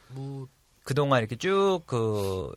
[0.09, 0.47] 뭐
[0.83, 2.51] 그동안 이렇게 쭉 그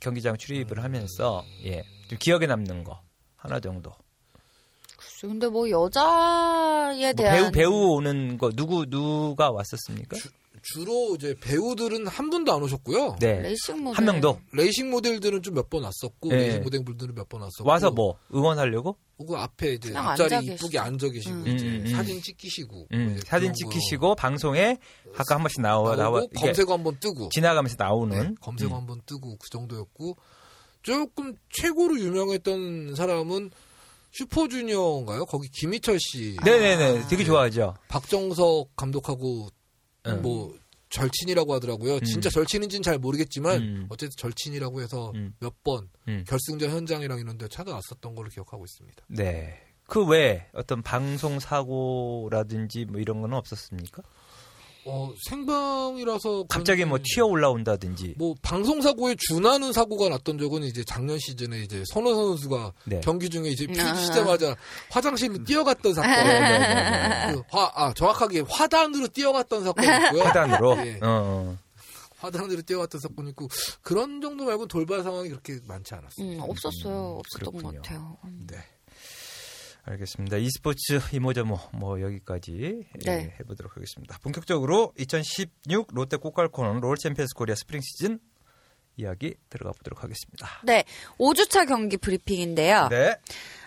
[0.00, 1.84] 경기장 출입을 하면서 예.
[2.08, 3.02] 좀 기억에 남는 거
[3.36, 3.92] 하나 정도.
[5.20, 10.16] 글쎄, 근데 뭐 여자에 뭐 대한 배우 배우 오는 거 누구 누가 왔었습니까?
[10.60, 13.16] 주 로 이제 배우들은 한 분도 안 오셨고요.
[13.20, 13.40] 네.
[13.40, 16.36] 레이싱 모델 한 명도 레이싱 모델들은 좀 몇 번 왔었고 네.
[16.36, 18.96] 레이싱 모델들은 몇 번 왔었고 와서 뭐 응원하려고?
[19.26, 20.78] 그 앞에 이제 앞자리 앉아 이쁘게.
[20.78, 21.46] 앉아 계시고 음.
[21.48, 21.90] 이제 음, 음.
[21.92, 24.78] 사진 찍히시고 음, 이제 사진 찍히시고 방송에
[25.16, 28.74] 아까 한 번씩 나와 나와 검색어 한 번 뜨고 지나가면서 나오는 네, 검색어 음.
[28.76, 30.16] 한번 뜨고 그 정도였고
[30.82, 33.50] 조금 최고로 유명했던 사람은
[34.12, 35.26] 슈퍼주니어인가요?
[35.26, 37.74] 거기 김희철 씨, 네네네 되게 좋아하죠.
[37.88, 39.48] 박정석 감독하고
[40.06, 40.22] 음.
[40.22, 40.54] 뭐
[40.90, 41.94] 절친이라고 하더라고요.
[41.94, 42.04] 음.
[42.04, 43.86] 진짜 절친인지는 잘 모르겠지만 음.
[43.90, 45.34] 어쨌든 절친이라고 해서 음.
[45.40, 46.24] 몇번 음.
[46.26, 49.04] 결승전 현장이랑 이런 데 찾아왔었던 걸로 기억하고 있습니다.
[49.08, 49.62] 네.
[49.84, 54.02] 그 외에 어떤 방송 사고라든지 뭐 이런 거는 없었습니까?
[54.84, 58.14] 어, 생방이라서 갑자기 뭐 튀어 올라온다든지.
[58.16, 63.00] 뭐 방송 사고에 준하는 사고가 났던 적은 이제 작년 시즌에 이제 선호 선수가 네.
[63.00, 63.92] 경기 중에 이제 아.
[63.92, 64.56] 피시자마자
[64.90, 66.10] 화장실로 뛰어갔던 사건.
[66.10, 70.22] 네, 그 화, 아, 정확하게 화단으로 뛰어갔던 사건이었고요.
[70.22, 70.76] 화단으로.
[70.86, 70.92] 예.
[70.94, 71.58] 어, 어.
[72.18, 73.48] 화단으로 뛰어갔던 사건이 있고
[73.82, 76.26] 그런 정도 말고 돌발 상황이 그렇게 많지 않았어요.
[76.26, 77.18] 음, 없었어요.
[77.20, 77.62] 없었던 그렇군요.
[77.62, 78.16] 것 같아요.
[78.24, 78.46] 음.
[78.50, 78.56] 네.
[79.90, 80.36] 알겠습니다.
[80.36, 83.34] e스포츠 이모저모 뭐 여기까지 예, 네.
[83.40, 84.18] 해보도록 하겠습니다.
[84.18, 88.20] 본격적으로 2016 롯데 꼬깔콘 롤 챔피언스 코리아 스프링 시즌
[88.96, 90.60] 이야기 들어가 보도록 하겠습니다.
[90.64, 90.84] 네,
[91.18, 92.88] 5주차 경기 브리핑인데요.
[92.90, 93.16] 네,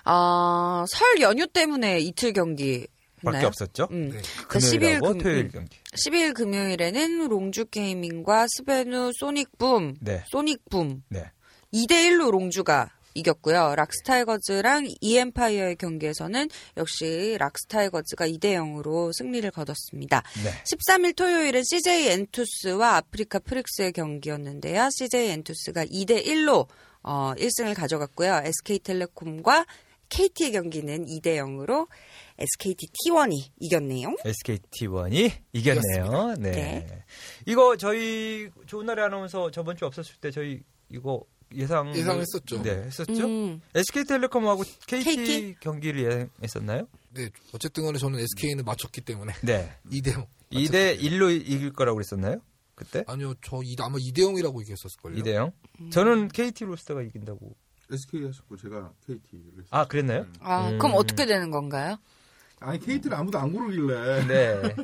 [0.06, 2.88] 어, 설 연휴 때문에 이틀 경기
[3.24, 3.48] 밖에 했나요?
[3.48, 3.88] 없었죠.
[3.92, 4.10] 음.
[4.10, 4.22] 네.
[4.48, 5.50] 그 10일 금요일하고 금, 토요일 음.
[5.52, 5.78] 경기.
[5.94, 11.32] 10일 금요일에는 롱주 게이밍과 스베누 소닉붐, 네, 소닉붐 네,
[11.74, 13.76] 2대 1로 롱주가 이겼고요.
[13.76, 20.24] 락스 타이거즈랑 이엠파이어의 경기에서는 역시 락스 타이거즈가 2대 0으로 승리를 거뒀습니다.
[20.44, 20.52] 네.
[20.64, 24.90] 13일 토요일은 CJ 엔투스와 아프리카 프릭스의 경기였는데요.
[24.92, 26.68] CJ 엔투스가 2대 1로
[27.04, 28.44] 어, 1승을 가져갔고요.
[28.46, 29.66] SK텔레콤과
[30.10, 31.88] KT의 경기는 2대 0으로
[32.38, 34.16] SKT T1이 이겼네요.
[34.26, 36.36] SKT1이 이겼네요.
[36.40, 36.52] 네.
[36.52, 37.04] 네.
[37.46, 41.24] 이거 저희 좋은 날의 아나운서 저번 주 없었을 때 저희 이거
[41.56, 42.62] 예상 예상했었죠.
[42.64, 43.26] 네, 했었죠.
[43.26, 45.56] 음, SK텔레콤하고 KT, KT?
[45.60, 46.88] 경기를 예상했었나요?
[47.14, 47.30] 네.
[47.54, 49.76] 어쨌든 간에 저는 SK는 맞췄기 때문에 네.
[49.92, 50.26] 2대 0.
[50.52, 52.42] 2대 1로 이길 거라고 그랬었나요?
[52.76, 53.04] 그때?
[53.08, 53.34] 아니요.
[53.44, 55.16] 저 이- 아마 2대 0이라고 얘기했었을걸요.
[55.22, 55.52] 2대 0.
[55.82, 55.90] 음.
[55.92, 57.56] 저는 KT 롤스터가 이긴다고.
[57.92, 59.66] SK 하셨고 제가 KT를 했어요.
[59.70, 60.26] 아, 그랬나요?
[60.40, 60.78] 아, 음.
[60.80, 61.98] 그럼 어떻게 되는 건가요?
[62.64, 64.76] 아니 KT를 아무도 안 고르길래 네.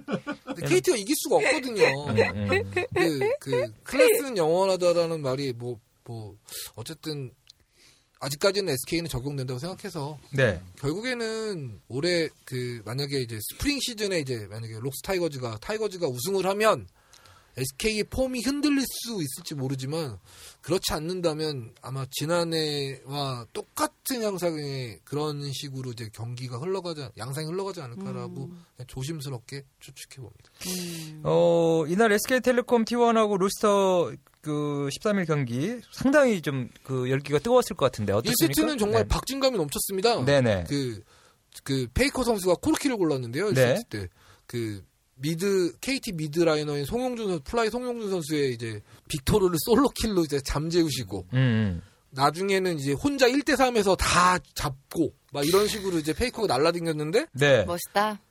[0.45, 1.83] 근데 KT가 이길 수가 없거든요.
[2.09, 2.71] 음, 음.
[2.73, 6.37] 그, 그 클래스는 영원하다라는 말이 뭐, 뭐
[6.75, 7.31] 어쨌든
[8.19, 10.61] 아직까지는 SK는 적용된다고 생각해서 네.
[10.79, 16.87] 결국에는 올해 그 만약에 이제 스프링 시즌에 이제 만약에 록스 타이거즈가 타이거즈가 우승을 하면
[17.57, 20.19] SK의 폼이 흔들릴 수 있을지 모르지만
[20.61, 28.87] 그렇지 않는다면 아마 지난해와 똑같은 양상의 그런 식으로 이제 경기가 흘러가지 양상이 흘러가지 않을까라고 그냥
[28.87, 30.51] 조심스럽게 추측해 봅니다.
[30.67, 31.21] 음.
[31.23, 34.11] 어, 이날 SK텔레콤 T1하고 로스터
[34.47, 38.61] 그 13일 경기 상당히 좀 그 열기가 뜨거웠을 것 같은데 어떻습니까?
[38.61, 39.07] 1세트는 정말 네.
[39.09, 40.23] 박진감이 넘쳤습니다.
[40.23, 40.65] 네네.
[40.69, 41.01] 그,
[41.63, 43.51] 그, 페이커 선수가 코르키를 골랐는데요.
[43.51, 43.75] 네.
[43.75, 44.07] 1세트 때.
[44.45, 44.81] 그,
[45.15, 51.25] mid, KT mid laner인 송용준 선수, 플라이 송용준 선수의 이제 빅토르를 solo kill로 이제 잠재우시고,
[51.33, 51.81] 음, 음.
[52.11, 57.65] 나중에는 이제 혼자 1대 3에서 다 잡고, 막 이런 식으로 이제 페이커가 날라다녔는데, 네.
[57.65, 58.21] 멋있다.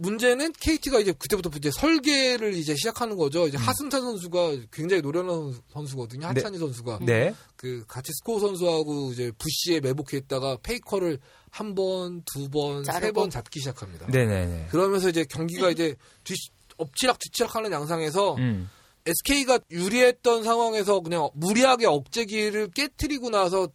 [0.00, 3.46] 문제는 KT가 이제 그때부터 이제 설계를 이제 시작하는 거죠.
[3.46, 6.26] 이제 하승찬 선수가 굉장히 노련한 선수거든요.
[6.26, 7.00] 하찬이 선수가.
[7.02, 7.34] 네.
[7.56, 11.18] 그 같이 스코어 선수하고 이제 bush에 매복했다가 페이커를
[11.50, 13.12] 한 번, 두 번, 세.
[13.12, 14.06] 번 잡기 시작합니다.
[14.06, 14.68] 네네네.
[14.70, 16.34] 그러면서 이제 경기가 이제 뒤,
[16.78, 18.70] 엎치락 뒤치락하는 양상에서 음.
[19.06, 23.68] SK가 유리했던 상황에서 그냥 무리하게 억제기를 깨트리고 나서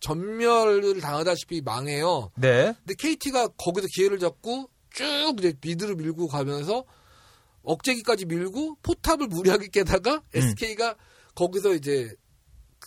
[0.00, 2.30] 전멸을 당하다시피 망해요.
[2.36, 2.74] 네.
[2.78, 6.84] 근데 KT가 거기서 기회를 잡고 쭉 이제 미드를 밀고 가면서
[7.62, 10.96] 억제기까지 밀고 포탑을 무리하게 깨다가 SK가
[11.34, 12.12] 거기서 이제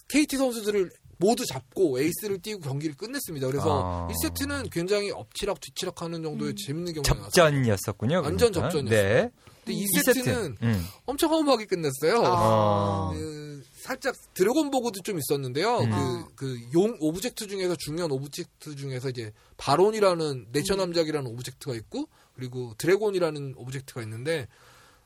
[0.10, 3.48] KT 선수들을 모두 잡고 에이스를 띄고 경기를 끝냈습니다.
[3.48, 4.08] 그래서 아.
[4.12, 7.16] 1세트는 굉장히 엎치락 뒤치락 하는 정도의 재밌는 경기가.
[7.30, 8.22] 접전이었었군요.
[8.24, 8.70] 완전 그러니까.
[8.70, 9.14] 접전이었어요.
[9.24, 9.32] 네.
[9.64, 10.86] 근데 이 2세트는 음.
[11.06, 12.22] 엄청 허무하게 끝냈어요.
[12.26, 13.12] 아.
[13.14, 13.53] 그,
[13.84, 15.80] 살짝 드래곤 버그도 좀 있었는데요.
[15.80, 16.26] 음.
[16.36, 22.74] 그, 그, 용, 오브젝트 중에서 중요한 오브젝트 중에서 이제, 바론이라는, 내셔 남작이라는 오브젝트가 있고, 그리고
[22.78, 24.48] 드래곤이라는 오브젝트가 있는데,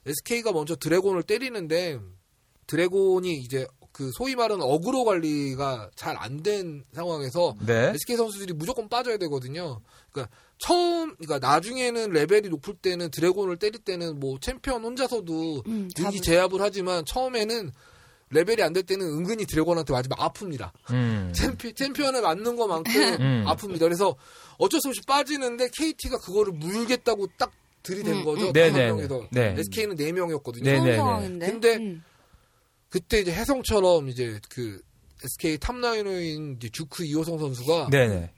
[0.05, 1.99] SK가 먼저 드래곤을 때리는데,
[2.67, 7.89] 드래곤이 이제, 그, 소위 말하는 어그로 관리가 잘 안 된 상황에서, 네.
[7.95, 9.81] SK 선수들이 무조건 빠져야 되거든요.
[10.11, 16.21] 그러니까 처음, 그러니까 나중에는 레벨이 높을 때는 드래곤을 때릴 때는 뭐 챔피언 혼자서도 음, 잡을-
[16.21, 17.71] 제압을 하지만 처음에는
[18.29, 20.71] 레벨이 안 될 때는 은근히 드래곤한테 맞으면 아픕니다.
[20.91, 21.31] 음.
[21.33, 23.43] 챔피, 챔피언에 맞는 것만큼 음.
[23.47, 23.79] 아픕니다.
[23.79, 24.15] 그래서
[24.57, 27.51] 어쩔 수 없이 빠지는데 KT가 그거를 물겠다고 딱
[27.83, 28.47] 들이댄 음, 거죠.
[28.47, 28.53] 음.
[28.53, 28.85] 네네네.
[28.87, 29.55] 명에서 네.
[29.57, 30.63] SK는 네 명이었거든요.
[30.63, 30.71] 네.
[30.71, 30.97] 좋은 네네네.
[30.97, 31.51] 상황인데.
[31.51, 32.03] 근데 음.
[32.89, 34.81] 그때 이제 해성처럼 이제 그
[35.23, 38.31] SK 탑라이너인 주크 이호성 선수가 네네.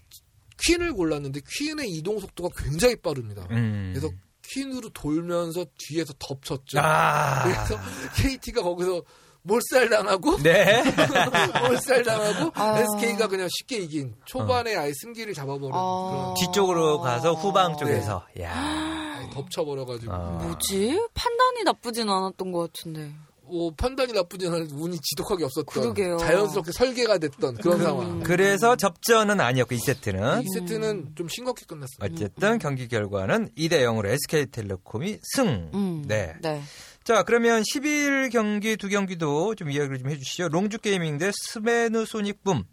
[0.62, 3.48] 퀸을 골랐는데 퀸의 이동 속도가 굉장히 빠릅니다.
[3.52, 3.92] 음.
[3.94, 6.80] 그래서 퀸으로 돌면서 뒤에서 덮쳤죠.
[6.80, 7.44] 아.
[7.44, 7.80] 그래서
[8.18, 9.02] KT가 거기서
[9.50, 10.84] 몰살당하고 네.
[11.68, 12.80] 몰살당하고 아.
[12.80, 16.34] SK가 그냥 쉽게 이긴 초반에 아예 승기를 잡아버린 아.
[16.40, 18.26] 뒤쪽으로 가서 후방 쪽에서.
[18.40, 18.54] 야.
[18.54, 20.18] 그런 아예 덮쳐버려가지고 아.
[20.44, 21.00] 뭐지?
[21.14, 23.12] 판단이 나쁘진 않았던 것 같은데.
[23.50, 26.18] 뭐 판단이 나쁘지 않은 운이 지독하게 없었던 그러게요.
[26.18, 28.20] 자연스럽게 설계가 됐던 그런 상황.
[28.22, 31.98] 그래서 접전은 아니었고 2세트는 이 세트는 좀 싱겁게 끝났어요.
[32.02, 35.72] 어쨌든 경기 결과는 2대 0으로 SK텔레콤이 승.
[35.74, 36.04] 음.
[36.08, 36.36] 네.
[36.42, 36.62] 네.
[37.10, 40.50] 자, 그러면 10일 경기 두 경기도 좀 이야기를 좀 해주시죠.
[40.50, 42.64] 롱주 게이밍 대 스베누 소닉붐.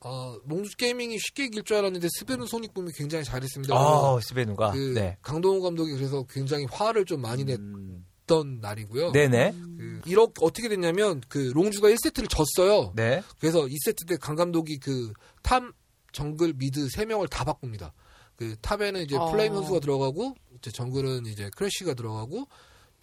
[0.00, 3.72] 아, 롱주 게이밍이 쉽게 이길 줄 알았는데 스베누 소닉붐이 굉장히 잘했습니다.
[3.76, 4.72] 아, 스베누가.
[4.72, 5.16] 그 네.
[5.22, 7.60] 강동훈 감독이 그래서 굉장히 화를 좀 많이 냈.
[7.60, 8.04] 음.
[8.22, 9.12] 있던 날이고요.
[9.12, 9.54] 네네.
[9.78, 12.92] 그 이렇게 어떻게 됐냐면 그 롱주가 1세트를 졌어요.
[12.96, 13.22] 네.
[13.38, 15.12] 그래서 2세트 때 강 감독이 그
[15.44, 15.62] top,
[16.10, 17.92] 정글, mid 세 명을 다 바꿉니다.
[18.34, 19.30] 그 탑에는 이제 어.
[19.30, 22.48] 플레임 선수가 들어가고 이제 정글은 이제 크래쉬가 들어가고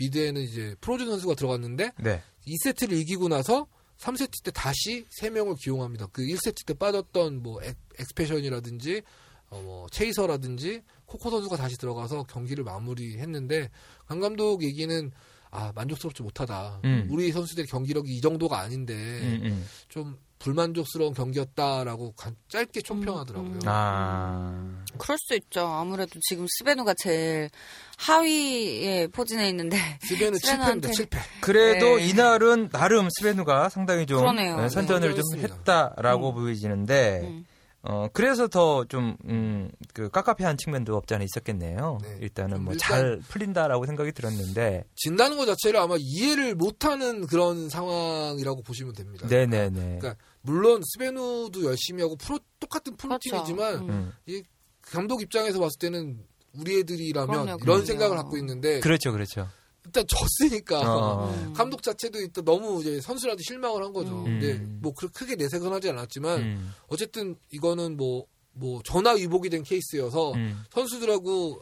[0.04, 2.22] mid에는 이제 프로즌 선수가 들어갔는데 네.
[2.48, 6.08] 2세트를 이기고 나서 3세트 때 다시 3명을 기용합니다.
[6.08, 9.02] 그 1세트 때 빠졌던 뭐 엑, 엑스페션이라든지
[9.50, 13.70] 어, 뭐 체이서라든지 코코 선수가 다시 들어가서 경기를 마무리했는데
[14.08, 15.12] 강 감독 얘기는
[15.52, 16.82] 아 만족스럽지 못하다.
[16.84, 17.08] 음.
[17.12, 19.66] 우리 선수들의 경기력이 이 정도가 아닌데 음, 음.
[19.88, 23.50] 좀 불만족스러운 경기였다라고 가- 짧게 총평하더라고요.
[23.50, 23.62] 음, 음.
[23.66, 24.84] 아.
[24.98, 25.66] 그럴 수 있죠.
[25.66, 27.50] 아무래도 지금 스베누가 제일
[27.98, 31.10] 하위에 포진해 있는데 스베누한테 7패입니다.
[31.10, 31.18] 7패.
[31.42, 32.08] 그래도 네.
[32.08, 34.58] 이날은 나름 스베누가 상당히 좀 그러네요.
[34.60, 35.40] 네, 선전을 네, 좀.
[35.40, 36.36] 했다라고 음.
[36.36, 37.46] 보여지는데 음.
[37.86, 41.98] 어 그래서 더좀 음, 그 깝깝해한 측면도 없지 않아 있었겠네요.
[42.02, 42.18] 네.
[42.22, 48.62] 일단은 좀뭐 일단- 잘 풀린다라고 생각이 들었는데 진다는 것 자체를 아마 이해를 못하는 그런 상황이라고
[48.64, 49.28] 보시면 됩니다.
[49.28, 50.00] 네네네.
[50.00, 53.84] 그러니까 물론 스베누도 열심히 하고 프로 똑같은 프로팀이지만 그렇죠.
[53.86, 53.90] 음.
[53.90, 54.12] 음.
[54.28, 54.42] 이
[54.82, 56.20] 감독 입장에서 봤을 때는
[56.58, 57.86] 우리 애들이라면 그럼요, 이런 그럼요.
[57.86, 59.50] 생각을 갖고 있는데 그렇죠, 그렇죠.
[59.86, 61.30] 일단 졌으니까 어.
[61.30, 61.54] 음.
[61.54, 64.20] 감독 자체도 일단 너무 이제 선수한테 실망을 한 거죠.
[64.20, 64.24] 음.
[64.24, 64.80] 근데 음.
[64.82, 66.74] 뭐 그렇게 크게 내색은 하지 않았지만 음.
[66.88, 70.64] 어쨌든 이거는 뭐 뭐 전화 위복이 된 케이스여서 음.
[70.72, 71.62] 선수들하고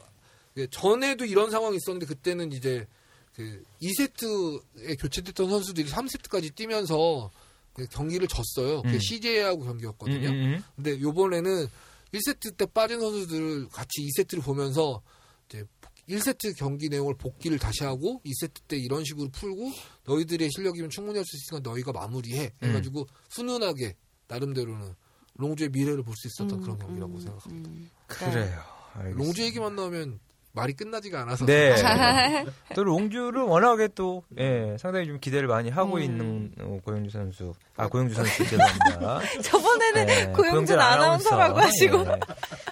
[0.58, 2.86] 예, 전에도 이런 상황이 있었는데 그때는 이제
[3.34, 7.32] 그 2세트에 교체됐던 선수들이 3세트까지 뛰면서
[7.74, 8.82] 그 경기를 졌어요.
[8.82, 9.00] 그게 음.
[9.00, 10.28] CJ하고 음, 경기였거든요.
[10.28, 10.64] 음, 음.
[10.76, 11.68] 근데 요번에는
[12.14, 15.02] 1세트 때 빠진 선수들을 같이 2세트를 보면서
[16.12, 19.72] 1세트 경기 내용을 복귀를 다시 하고 2세트 때 이런 식으로 풀고
[20.06, 22.68] 너희들의 실력이면 충분히 할 수 있으니까 너희가 마무리해 음.
[22.70, 23.96] 해가지고 훈훈하게
[24.28, 24.94] 나름대로는
[25.36, 27.70] 롱주의 미래를 볼 수 있었던 음, 그런 경기라고 음, 생각합니다.
[27.70, 27.90] 음.
[28.08, 28.60] 그래요.
[28.94, 29.24] 알겠습니다.
[29.24, 30.20] 롱주 얘기만 나오면
[30.54, 31.76] 말이 끝나지가 않아서 네.
[32.76, 36.02] 또 롱주를 워낙에 또 예, 상당히 좀 기대를 많이 하고 음.
[36.02, 37.54] 있는 어, 고영주 선수.
[37.78, 39.22] 아 고영주 선수 죄송합니다.
[39.44, 42.20] 저번에는 네, 고영준 아나운서라고 하시고 예.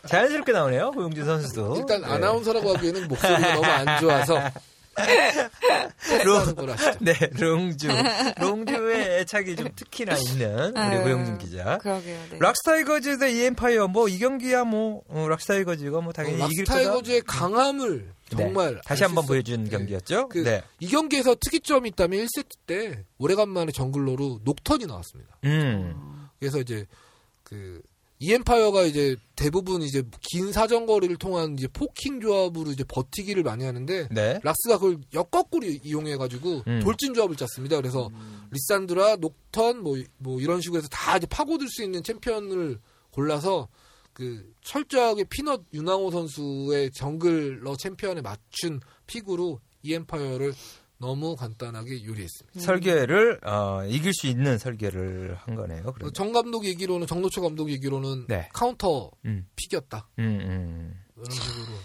[0.08, 0.92] 자연스럽게 나오네요.
[0.92, 1.76] 고영주 선수도.
[1.78, 2.08] 일단 네.
[2.08, 4.42] 아나운서라고 하기에는 목소리가 너무 안 좋아서
[4.96, 6.66] 하시죠.
[7.00, 7.88] 네, 롱주.
[8.40, 11.78] 롱주의 애착이 좀 특히나 있는 우리 아유, 고영준 기자.
[11.80, 12.20] 그러게요.
[12.32, 12.38] 네.
[12.40, 16.78] 락스타이거즈 대 이엠파이어 뭐 이 경기야 뭐 어, 락스타이거즈가 뭐 당연히 이길 거다.
[16.80, 18.38] 락스타이거즈의 강함을 네.
[18.38, 19.70] 정말 다시 알 한번 수 보여준 네.
[19.70, 20.30] 경기였죠.
[20.30, 20.64] 그 네.
[20.80, 25.38] 이 경기에서 특이점이 있다면 1세트 때 오래간만에 jungler로 녹턴이 나왔습니다.
[25.46, 26.28] 음.
[26.40, 26.86] 그래서 이제
[27.44, 27.82] 그
[28.22, 34.10] 이 엠파이어가 이제 대부분 이제 긴 사정거리를 통한 이제 poking 조합으로 이제 버티기를 많이 하는데
[34.12, 34.40] 네.
[34.44, 36.82] 락스가 그걸 역거꾸로 이용해 가지고 음.
[36.84, 37.78] 돌진 조합을 짰습니다.
[37.78, 38.10] 그래서
[38.52, 42.80] 리산드라, 녹턴 뭐, 뭐 이런 식으로 해서 다 이제 파고들 수 있는 챔피언을
[43.12, 43.70] 골라서
[44.12, 50.54] 그 철저하게 피넛 윤왕호 선수의 jungler 챔피언에 맞춘 pick으로 이 엠파이어를
[51.00, 52.60] 너무 간단하게 요리했습니다.
[52.60, 55.84] 설계를 어, 이길 수 있는 설계를 한 거네요.
[55.94, 56.14] 그러면.
[56.14, 58.50] 정 감독 얘기로는 정노철 감독 얘기로는 네.
[58.54, 59.48] 카운터 음.
[59.56, 60.10] pick이었다.
[60.20, 60.94] 음, 음.
[61.16, 61.78] 이런 식으로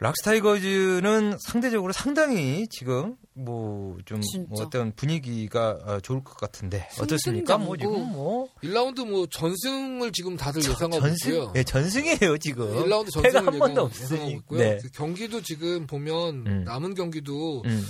[0.00, 4.62] 락스타이거즈는 상대적으로 상당히 지금 뭐좀 진짜.
[4.64, 7.58] 어떤 분위기가 어, 좋을 것 같은데 어떻습니까?
[7.58, 8.12] 뭐 지금.
[8.12, 11.52] 뭐 1라운드 뭐 전승을 지금 다들 예상하고 전승, 있고요.
[11.52, 12.66] 네, 전승이에요 지금.
[12.84, 14.40] 1라운드 패가 전승을 한 번도 없으니.
[14.52, 14.78] 네.
[14.80, 16.64] 그 경기도 지금 보면 음.
[16.64, 17.84] 남은 경기도 음,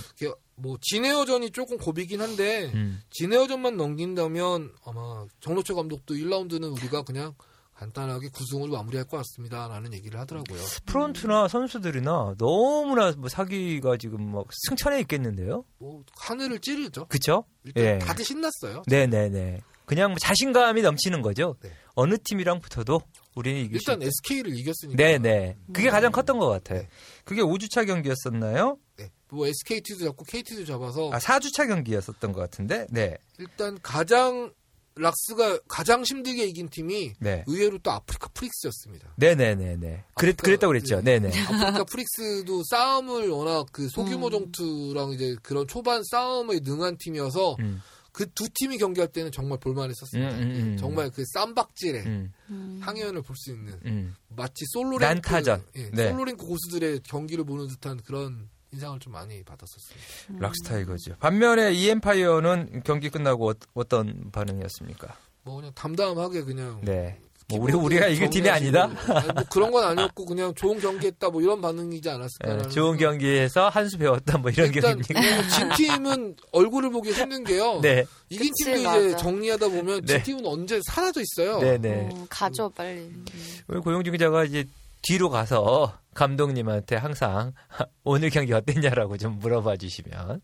[0.61, 3.01] 뭐 진에어전이 조금 고비긴 한데 음.
[3.11, 7.33] 진에어전만 넘긴다면 아마 정로철 감독도 1라운드는 우리가 그냥
[7.79, 10.59] 간단하게 구승으로 마무리할 것 같습니다라는 얘기를 하더라고요.
[10.85, 15.63] 프론트나 선수들이나 너무나 뭐 사기가 지금 막 승천해 있겠는데요.
[15.77, 17.05] 뭐 하늘을 찌르죠.
[17.07, 17.45] 그쵸?
[17.63, 17.97] 일단 예.
[17.99, 18.83] 다들 신났어요.
[18.85, 19.61] 네네네.
[19.85, 21.55] 그냥 뭐 자신감이 넘치는 거죠.
[21.63, 21.71] 네.
[21.95, 23.01] 어느 팀이랑 붙어도
[23.33, 24.97] 우리는 이길 수 일단 SK를 이겼으니까.
[24.97, 25.57] 네네.
[25.73, 26.83] 그게 가장 컸던 것 같아요.
[27.29, 28.79] 그게 5주차 경기였었나요?
[28.97, 29.11] 네.
[29.29, 33.17] 뭐 SKT도 잡고 KT도 잡아서 아, 4주차 경기였었던 것 같은데, 네.
[33.37, 34.51] 일단 가장
[34.95, 37.43] 락스가 가장 힘들게 이긴 팀이 네.
[37.45, 39.13] 의외로 또 아프리카 프릭스였습니다.
[39.17, 40.05] 네네네네.
[40.15, 41.01] 그랬, 아프리카- 그랬다고 그랬죠.
[41.01, 41.19] 네.
[41.19, 41.39] 네네.
[41.39, 44.31] 아프리카 프릭스도 싸움을 워낙 그 소규모 음.
[44.51, 47.79] 전투랑 이제 그런 초반 싸움에 능한 팀이어서 음,
[48.19, 50.35] 그 두 팀이 경기할 때는 정말 볼만했었습니다.
[50.35, 50.77] 음, 음, 음.
[50.77, 52.79] 정말 그 쌈박질의 음, 음.
[52.83, 54.13] 향연을 볼 수 있는 음.
[54.27, 55.63] 마치 solo rank 난타전.
[55.77, 56.09] 예, 네.
[56.09, 60.39] solo rank 고수들의 경기를 보는 듯한 그런 인상을 좀 많이 받았었습니다.
[60.45, 61.15] 락스타이거즈.
[61.19, 65.15] 반면에 이엠파이어는 경기 끝나고 어, 떤 반응이었습니까?
[65.43, 67.21] 뭐 그냥 담담하게 그냥 네.
[67.49, 68.83] 뭐 우리, 우리가 이길 팀이 아니다?
[69.07, 72.69] 아니, 뭐 그런 건 아니었고 그냥 좋은 경기했다 뭐 이런 반응이지 네, 않았을까.
[72.69, 75.47] 좋은 경기에서 한 수 배웠다 뭐 이런 일단 경기입니까?
[75.47, 77.79] 진 팀은 얼굴을 보기 힘든 게요.
[77.83, 78.05] 네.
[78.29, 79.17] 이긴 그치, 팀도 이제 맞아.
[79.17, 80.21] 정리하다 보면 네.
[80.21, 81.59] 진 팀은 언제 사라져 있어요.
[81.59, 82.09] 네네.
[82.13, 82.99] 어, 가져 빨리.
[82.99, 83.25] 음.
[83.67, 84.65] 우리 고용준 기자가 이제
[85.01, 87.53] 뒤로 가서 감독님한테 항상
[88.03, 90.41] 오늘 경기 어땠냐라고 좀 물어봐 주시면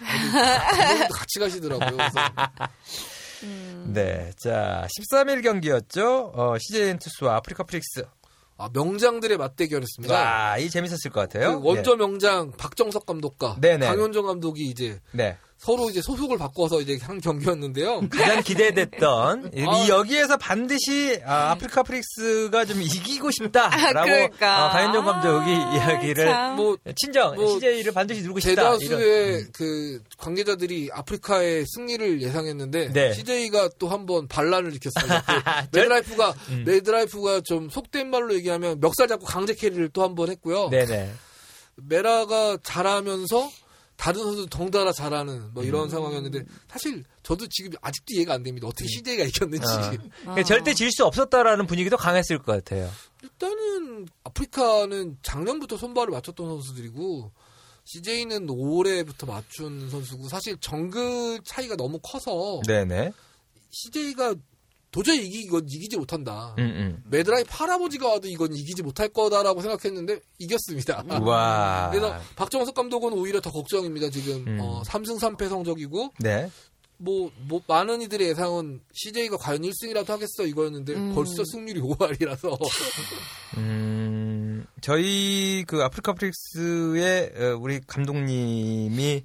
[1.12, 1.98] 같이 가시더라고요.
[3.40, 4.30] 그래서 네.
[4.36, 6.32] 자, 13일 경기였죠.
[6.34, 8.04] 어, CJ 엔투스와 아프리카 프릭스.
[8.56, 10.12] 아, 명장들의 맞대결이었습니다.
[10.12, 11.60] 와, 이 재밌었을 것 같아요.
[11.60, 13.86] 그 원조 명장 박정석 감독과 네네.
[13.86, 15.38] 강현종 감독이 이제 네.
[15.58, 18.08] 서로 이제 소속을 바꿔서 이제 한 경기였는데요.
[18.14, 19.88] 가장 기대됐던 이 아.
[19.88, 24.66] 여기에서 반드시 아프리카 프릭스가 좀 이기고 싶다라고 그러니까.
[24.66, 26.56] 어, 강현종 감독이 아, 이야기를 참.
[26.56, 28.62] 뭐 친정 뭐 CJ를 반드시 누르고 싶다.
[28.62, 28.74] 이런.
[28.74, 28.78] 음.
[28.78, 33.12] 대다수의 그 관계자들이 아프리카의 승리를 예상했는데 네.
[33.14, 35.68] CJ가 또 한번 반란을 일으켰습니다.
[35.72, 36.64] 그 매드라이프가 음.
[36.66, 40.68] 매드라이프가 좀 속된 말로 얘기하면 멱살 잡고 강제 carry를 또 한 번 했고요.
[40.70, 41.10] 네네.
[41.76, 43.50] 메라가 잘하면서
[43.98, 45.68] 다른 선수 덩달아 잘하는 뭐 음.
[45.68, 48.68] 이런 상황이었는데 사실 저도 지금 아직도 이해가 안 됩니다.
[48.68, 49.66] 어떻게 CJ가 이겼는지.
[49.66, 49.74] 어.
[49.82, 49.90] 아.
[50.22, 52.88] 그러니까 절대 질 수 없었다라는 분위기도 강했을 것 같아요.
[53.22, 57.32] 일단은 아프리카는 작년부터 손발을 맞췄던 선수들이고
[57.84, 63.12] CJ는 올해부터 맞춘 선수고 사실 정글 차이가 너무 커서 네네.
[63.70, 64.34] CJ가
[64.90, 66.54] 도저히 이기, 이건 이기지 못한다.
[66.58, 67.02] 음, 음.
[67.10, 71.04] 매드라이프 할아버지가 와도 이건 이기지 못할 거다라고 생각했는데 이겼습니다.
[71.20, 71.90] 와.
[71.92, 74.10] 그래서 박정석 감독은 오히려 더 걱정입니다.
[74.10, 74.58] 지금 음.
[74.60, 76.50] 어, 3승 3패 성적이고 네.
[76.98, 81.14] 뭐, 뭐 많은 이들의 예상은 CJ가 과연 1승이라도 하겠어 이거였는데 음.
[81.14, 82.58] 벌써 승률이 5할이라서
[83.56, 89.24] 음, 저희 그 아프리카 프릭스의 어, 우리 감독님이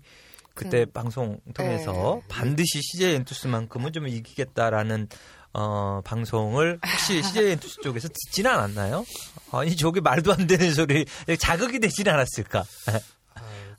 [0.54, 2.28] 그때 그, 방송 통해서 네.
[2.28, 5.08] 반드시 CJ 엔투스만큼은 좀 이기겠다라는
[5.54, 9.06] 어, 방송을 혹시 CJ 엔투스 쪽에서 듣지는 않았나요?
[9.52, 11.06] 아니 저게 말도 안 되는 소리
[11.40, 12.64] 자극이 되지는 않았을까?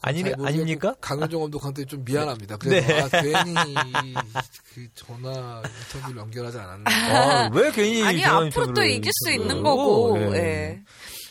[0.00, 0.94] 아니 잘 모르겠고 아닙니까?
[1.00, 2.58] 강현종 감독한테 좀 미안합니다.
[2.58, 3.00] 그래서 네.
[3.00, 4.14] 아, 괜히
[4.74, 6.90] 그 전화 인터뷰를 연결하지 않았나.
[6.90, 10.36] 아, 왜 괜히 아니 앞으로 또 이길 수 있는 거고, 예.
[10.36, 10.82] 예.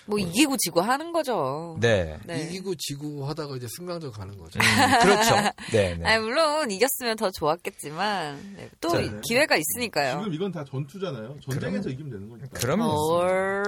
[0.06, 1.78] 뭐 이기고 지고 하는 거죠.
[1.80, 2.18] 네.
[2.26, 2.42] 네.
[2.42, 4.60] 이기고 지고 하다가 이제 승강전 가는 거죠.
[4.60, 5.36] 음, 그렇죠.
[5.72, 6.06] 네, 네.
[6.06, 10.20] 아니, 물론 이겼으면 더 좋았겠지만 네, 또 자, 이- 기회가 있으니까요.
[10.20, 11.38] 지금 이건 다 전투잖아요.
[11.50, 12.50] 전쟁에서 이기면 되는 거니까.
[12.54, 13.64] 그러면 얼...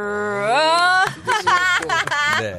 [2.42, 2.58] 네.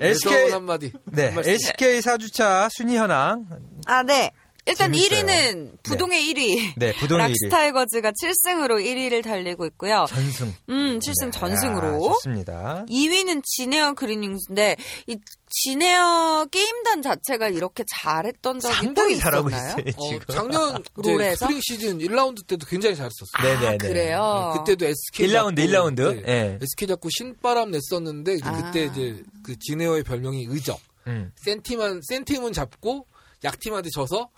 [0.00, 0.92] SK 한마디.
[1.06, 1.52] 네, 한 말씀.
[1.52, 3.46] SK 4주차 순위 현황.
[3.86, 4.30] 아, 네.
[4.68, 5.22] 일단 재밌어요.
[5.26, 6.72] 1위는 부동의 1위.
[6.76, 7.30] 네, 부동의 1위.
[7.44, 10.06] 락스타이거즈가 7승으로 1위를 달리고 있고요.
[10.08, 10.54] 전승.
[10.68, 12.14] 음, 7승 아, 전승으로.
[12.14, 12.84] 좋습니다.
[12.88, 14.76] 2위는 진에어 그린윙스인데
[15.06, 15.16] 이
[15.50, 19.76] 진에어 게임단 자체가 이렇게 잘했던 적이 또 상당히 잘하고 있었나요?
[19.86, 20.26] 있어요, 어, 지금.
[20.34, 21.46] 작년 이제 롤에서?
[21.46, 23.42] 스프링 시즌 1라운드 때도 굉장히 잘했었어요.
[23.42, 23.66] 네네네.
[23.74, 24.52] 아, 그래요.
[24.54, 26.24] 네, 그때도 SK 1라운드, 잡고, 1라운드.
[26.26, 26.58] 네, 예.
[26.62, 28.52] SK 잡고 신바람 냈었는데 아.
[28.70, 30.78] 그때 이제 그 진에어의 별명이 의적.
[31.06, 31.32] 음.
[31.36, 33.06] 센팀한 센팀은 잡고
[33.44, 34.28] 약팀한테 져서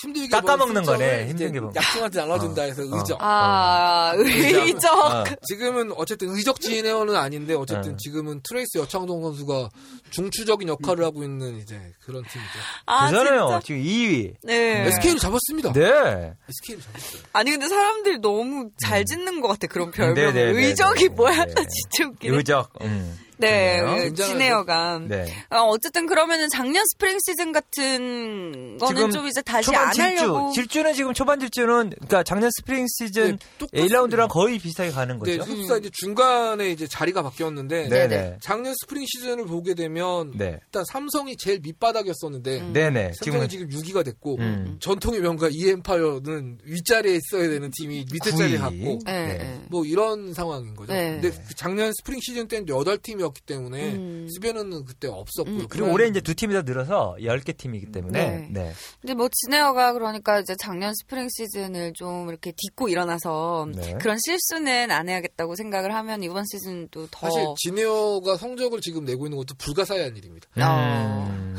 [0.00, 1.72] 힘들게 깎아먹는 벌 거네, 승점을 힘든 이제 게 뭐.
[1.76, 2.96] 약팀한테 나눠준다 해서 어.
[2.96, 3.18] 의적.
[3.20, 4.98] 아, 의적.
[4.98, 5.24] 어.
[5.46, 7.96] 지금은 어쨌든 의적 진에어는 아닌데 어쨌든 어.
[7.98, 9.68] 지금은 트레이스 여창동 선수가
[10.10, 12.58] 중추적인 역할을 하고 있는 이제 그런 팀이죠.
[12.86, 13.46] 아, 되잖아요.
[13.48, 13.60] 진짜?
[13.60, 14.34] 지금 2위.
[14.42, 14.86] 네.
[14.86, 15.72] SK를 잡았습니다.
[15.74, 16.32] 네.
[16.48, 17.22] SK를 잡았어요.
[17.34, 20.14] 아니 근데 사람들이 너무 잘 짓는 것 같아 그런 별명.
[20.14, 21.44] 네, 네, 네, 의적이 네, 뭐야?
[21.44, 21.52] 네.
[21.54, 22.36] 나 진짜 웃기네.
[22.38, 22.72] 의적.
[22.80, 23.18] 음.
[23.40, 24.24] 네, 굉장하죠.
[24.38, 25.00] 진에어가.
[25.08, 25.26] 네.
[25.50, 30.52] 어, 어쨌든 그러면은 작년 스프링 시즌 같은 거는 좀 이제 다시 초반 안 하려고.
[30.52, 30.60] 질주.
[30.68, 33.98] 질주는 지금 초반 질주는 그러니까 작년 스프링 시즌 네, 똑같습니다.
[34.00, 35.52] 1라운드랑 거의 비슷하게 가는 네, 거죠.
[35.52, 38.08] 흡사 이제 중간에 이제 자리가 바뀌었는데 네.
[38.08, 38.36] 네.
[38.40, 40.58] 작년 스프링 시즌을 보게 되면 네.
[40.64, 42.72] 일단 삼성이 제일 밑바닥이었었는데 음.
[42.72, 43.12] 네, 네.
[43.14, 44.76] 삼성이 지금 지금 6위가 됐고 음.
[44.80, 48.58] 전통의 명가 이엠파이어는 윗자리에 있어야 되는 팀이 밑에 자리에 구위.
[48.58, 49.38] 갔고 네, 네.
[49.38, 49.60] 네.
[49.68, 50.92] 뭐 이런 상황인 거죠.
[50.92, 51.18] 네.
[51.20, 54.28] 근데 그 작년 스프링 시즌 때는 8팀이었 기 때문에 음.
[54.28, 55.54] 스베누는 그때 없었고요.
[55.54, 55.66] 음.
[55.68, 58.48] 그리고 올해 이제 두 팀이 더 늘어서 10개 팀이기 때문에 네.
[58.50, 58.72] 네.
[59.00, 63.94] 근데 뭐 진에어가 그러니까 이제 작년 스프링 시즌을 좀 이렇게 딛고 일어나서 네.
[64.00, 69.38] 그런 실수는 안 해야겠다고 생각을 하면 이번 시즌도 더 사실 진에어가 성적을 지금 내고 있는
[69.38, 70.48] 것도 불가사의한 일입니다.
[70.56, 71.56] 음.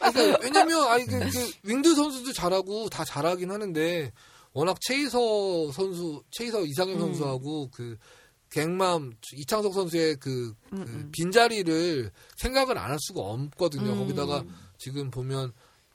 [0.00, 4.12] 아니, 그러니까 왜냐면 아니 그, 그 윙드 선수도 잘하고 다 잘하긴 하는데
[4.52, 7.00] 워낙 최희서 선수 최희서 이상현 음.
[7.00, 7.96] 선수하고 그
[8.50, 11.08] 갱맘 이창석 선수의 그, 그 음, 음.
[11.12, 13.92] 빈자리를 생각을 안 할 수가 없거든요.
[13.92, 13.98] 음.
[13.98, 14.44] 거기다가
[14.78, 15.52] 지금 보면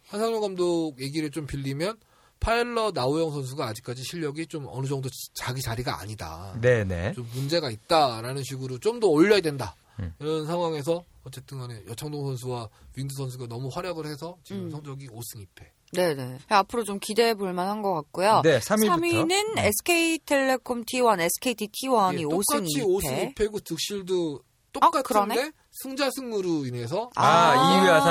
[0.08, 1.98] 한상혁 감독 얘기를 좀 빌리면
[2.40, 6.56] 파일럿 나우영 선수가 아직까지 실력이 좀 어느 정도 지- 자기 자리가 아니다.
[6.62, 7.14] 네네.
[7.14, 9.76] 좀 문제가 있다라는 식으로 좀 더 올려야 된다.
[10.00, 10.14] 음.
[10.20, 14.70] 이런 상황에서 어쨌든 간에 여창동 선수와 윈드 선수가 너무 활약을 해서 지금 음.
[14.72, 15.66] 성적이 5승 2패.
[15.96, 16.40] 네네.
[16.50, 18.42] 앞으로 좀 기대해 볼 만한 것 같고요.
[18.44, 19.00] 네, 3위부터.
[19.00, 22.86] 3위는 SK텔레콤 T1, SKT T1이 예, 5승 똑같이 2패.
[22.86, 24.42] 5승 2패고 득실도
[24.82, 25.52] 아, 똑같은데 그러네.
[25.72, 27.80] 승자승으로 인해서 아, 아.
[27.82, 28.02] 2위와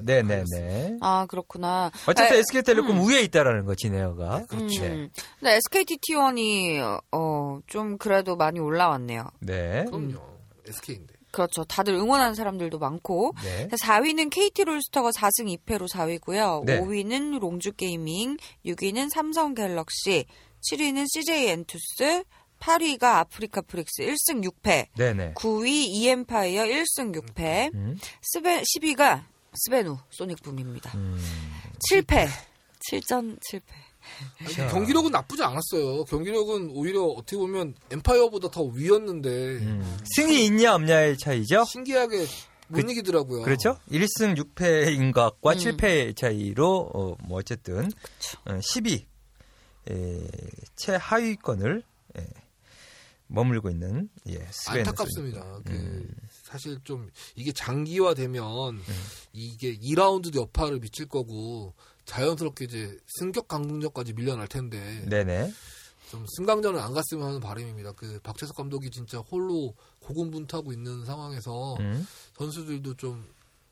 [0.00, 0.98] 3위가 네네네.
[1.00, 1.90] 아, 그렇구나.
[2.06, 4.46] 어쨌든 아, SK텔레콤 우위에 있다라는 거 지네어가.
[4.46, 4.84] 그렇죠.
[4.84, 5.10] 음.
[5.38, 9.30] 근데 SKT T1이 어, 좀 그래도 많이 올라왔네요.
[9.40, 9.84] 네.
[9.86, 10.18] 그럼요.
[10.66, 11.14] SK인데.
[11.30, 11.64] 그렇죠.
[11.64, 13.34] 다들 응원하는 사람들도 많고.
[13.42, 13.68] 네.
[13.68, 16.64] 4위는 KT 롤스터가 4승 2패로 4위고요.
[16.64, 16.80] 네.
[16.80, 20.26] 5위는 롱주 게이밍, 6위는 삼성 갤럭시,
[20.70, 22.24] 7위는 CJ 엔투스,
[22.60, 25.34] 8위가 아프리카 프릭스 1승 6패, 네네.
[25.34, 27.98] 9위 이엠파이어 1승 6패, 음.
[28.22, 29.24] 스베, 10위가
[29.54, 30.96] 스베누 소닉붐입니다.
[30.96, 31.18] 음.
[31.90, 32.28] 7패.
[32.90, 33.87] 7전 7패.
[34.40, 34.68] 아니, 자.
[34.68, 36.04] 경기력은 나쁘지 않았어요.
[36.04, 39.98] 경기력은 오히려 어떻게 보면 엠파이어보다 더 위였는데 음.
[40.16, 41.64] 승이 있냐 없냐의 차이죠.
[41.64, 42.26] 신기하게
[42.68, 43.42] 못 그- 이기더라고요.
[43.42, 43.78] 그렇죠?
[43.90, 45.56] 1승 6패인 것과 음.
[45.58, 47.90] 7패 차이로 어, 뭐 어쨌든
[48.44, 49.04] 어, 10위
[49.90, 50.28] 에,
[50.76, 51.82] 최하위권을
[52.18, 52.26] 에,
[53.30, 55.60] 머물고 있는 예, 안타깝습니다.
[55.64, 56.14] 그 음.
[56.44, 58.80] 사실 좀 이게 장기화되면
[59.34, 61.74] 이게 2라운드 여파를 미칠 거고
[62.08, 65.52] 자연스럽게 이제 승격 강등전까지 밀려날 텐데 네네.
[66.10, 67.92] 좀 승강전을 안 갔으면 하는 바람입니다.
[67.92, 72.06] 그 박재석 감독이 진짜 홀로 고군분투하고 있는 상황에서 음.
[72.38, 73.28] 선수들도 좀,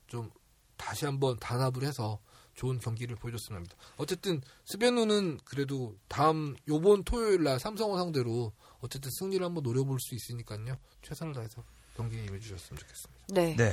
[0.07, 0.31] 좀
[0.77, 2.19] 다시 한번 단합을 해서
[2.55, 3.77] 좋은 경기를 보여줬으면 합니다.
[3.97, 10.77] 어쨌든 스베누는 그래도 다음 요번 토요일 날 삼성을 상대로 어쨌든 승리를 한번 노려볼 수 있으니까요.
[11.03, 11.65] 최선을 다해서
[11.97, 13.25] 경기에 임해주셨으면 좋겠습니다.
[13.29, 13.57] 네.
[13.57, 13.73] 네.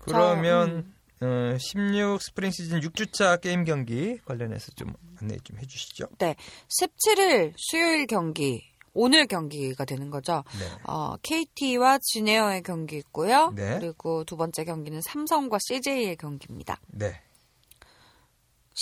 [0.00, 6.08] 그러면 어, 16 스프링 시즌 6주차 게임 경기 관련해서 좀 안내 좀 해주시죠.
[6.18, 10.44] 17일 수요일 경기, 오늘 경기가 되는 거죠.
[10.58, 10.66] 네.
[10.84, 13.52] 어, KT와 진에어의 경기 있고요.
[13.54, 13.78] 네.
[13.78, 16.80] 그리고 두 번째 경기는 삼성과 CJ의 경기입니다.
[16.88, 17.20] 네.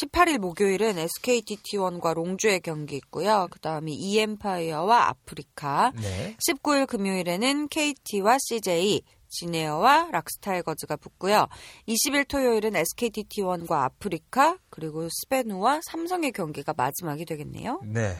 [0.01, 3.47] 18일 목요일은 SKT T1과 롱주의 경기 있고요.
[3.51, 5.93] 그 다음에 이엠파이어와 아프리카.
[5.95, 6.37] 네.
[6.49, 9.03] 19일 금요일에는 KT와 CJ,
[9.35, 11.49] 진에어와 락스타이거즈가 붙고요.
[11.89, 17.80] 20일 토요일은 SKT T1과 아프리카, 그리고 스페누와 삼성의 경기가 마지막이 되겠네요.
[17.85, 18.16] 네.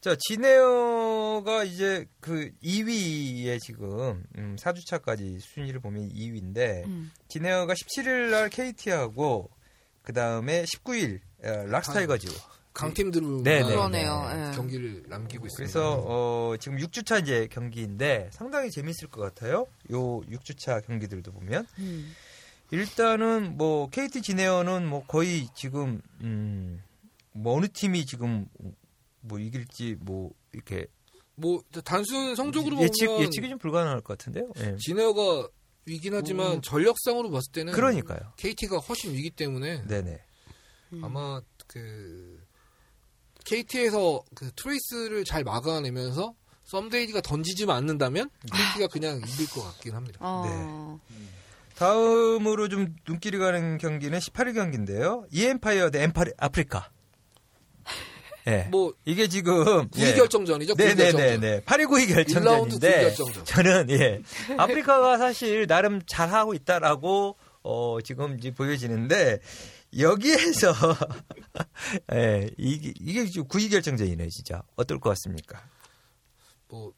[0.00, 7.10] 자, 지네어가 이제 그 2위에 지금 음, 4주차까지 순위를 보면 2위인데 음.
[7.28, 9.50] 지네어가 17일 날 KT하고
[10.02, 12.28] 그 다음에 19일 어, 락스타이거즈.
[12.74, 14.28] 강팀들은 네, 네, 그러네요.
[14.28, 14.48] 네.
[14.50, 14.56] 예.
[14.56, 15.56] 경기를 남기고 있습니다.
[15.56, 19.66] 그래서 어, 지금 6주차 이제 경기인데 상당히 재밌을 것 같아요.
[19.92, 22.12] 요 6주차 경기들도 보면 음.
[22.72, 26.82] 일단은 뭐 KT 지네어는 뭐 거의 지금 음,
[27.32, 28.46] 뭐 어느 팀이 지금
[29.20, 30.86] 뭐 이길지 뭐 이렇게
[31.36, 34.50] 뭐 단순 성적으로 예측 보면 예측이 좀 불가능할 것 같은데요.
[34.58, 34.76] 예.
[34.78, 35.48] 진에어가
[35.86, 36.60] 위긴 하지만 음.
[36.60, 38.32] 전력상으로 봤을 때는 그러니까요.
[38.36, 40.20] KT가 훨씬 위기 때문에 네네.
[40.94, 41.04] 음.
[41.04, 42.43] 아마 그
[43.44, 46.34] KT에서 그 트레이스를 잘 막아내면서
[46.64, 50.18] 썸데이가 던지지만 않는다면 KT가 그냥 이길 것 같긴 합니다.
[50.22, 50.98] 어,
[51.76, 55.26] 다음으로 좀 눈길이 가는 경기는 18일 경기인데요.
[55.30, 56.90] 이엠파이어 대 엠파리 아프리카.
[58.46, 58.68] 예.
[58.70, 60.14] 뭐 이게 지금 구위 예.
[60.14, 60.74] 결정전이죠.
[60.74, 61.16] 구위 결정전.
[61.20, 61.60] 네네 네 네.
[61.60, 63.44] 8위 9위 1라운드 구위 결정전인데 결정전.
[63.44, 64.20] 저는 예
[64.56, 69.40] 아프리카가 사실 나름 잘하고 있다라고 어 지금 이제 보여지는데
[69.98, 70.72] 여기에서
[72.12, 75.62] 예 이게 이게 지금 9위 결정전이네 진짜 어떨 것 같습니까?
[76.68, 76.92] 뭐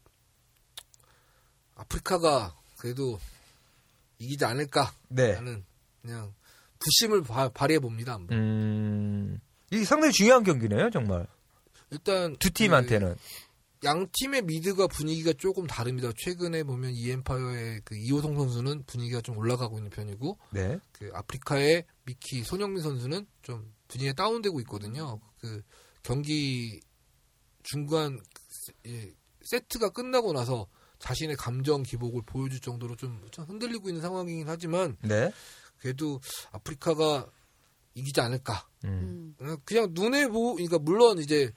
[1.74, 3.18] 아프리카가 그래도
[4.18, 5.34] 이기지 않을까 네.
[5.34, 5.64] 하는
[6.02, 6.32] 그냥
[6.78, 8.14] 부심을 바, 발휘해 봅니다.
[8.14, 8.36] 한번.
[8.36, 9.40] 음
[9.70, 11.26] 이게 상당히 중요한 경기네요 정말
[11.90, 13.20] 일단 두 팀한테는 그,
[13.86, 16.10] 양 팀의 mid가 분위기가 조금 다릅니다.
[16.16, 20.78] 최근에 보면 이엠파이어의 그 이호성 선수는 분위기가 좀 올라가고 있는 편이고 네.
[20.92, 25.20] 그 아프리카의 미키 손영민 선수는 좀 분위기가 다운되고 있거든요.
[25.38, 25.62] 그
[26.02, 26.80] 경기
[27.62, 28.20] 중간
[28.86, 29.12] 예,
[29.42, 30.66] 세트가 끝나고 나서
[30.98, 35.32] 자신의 감정 기복을 보여줄 정도로 좀, 좀 흔들리고 있는 상황이긴 하지만 네.
[35.78, 36.20] 그래도
[36.50, 37.30] 아프리카가
[37.94, 38.68] 이기지 않을까.
[38.84, 39.34] 음.
[39.40, 39.48] 음.
[39.48, 41.52] 어, 그냥 눈에 보, 그러니까 물론 이제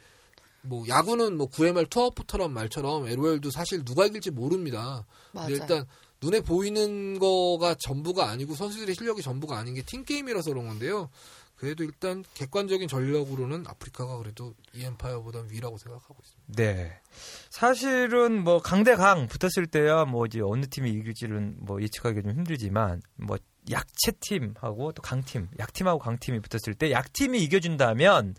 [0.61, 5.05] 뭐 야구는 뭐 9회말 투아웃부터란 말처럼 LOL도 사실 누가 이길지 모릅니다.
[5.31, 5.47] 맞아요.
[5.47, 5.85] 근데 일단
[6.21, 11.09] 눈에 보이는 거가 전부가 아니고 선수들의 실력이 전부가 아닌 게 팀 게임이라서 그런 건데요.
[11.55, 16.53] 그래도 일단 객관적인 전력으로는 아프리카가 그래도 이엠파이어보다 위라고 생각하고 있습니다.
[16.55, 17.01] 네.
[17.49, 23.37] 사실은 뭐 강대강 붙었을 때야 뭐 이제 어느 팀이 이길지는 뭐 예측하기 좀 힘들지만 뭐
[23.71, 28.35] 약체 팀하고 또 강팀, 약팀하고 강팀이 붙었을 때 약팀이 이겨준다면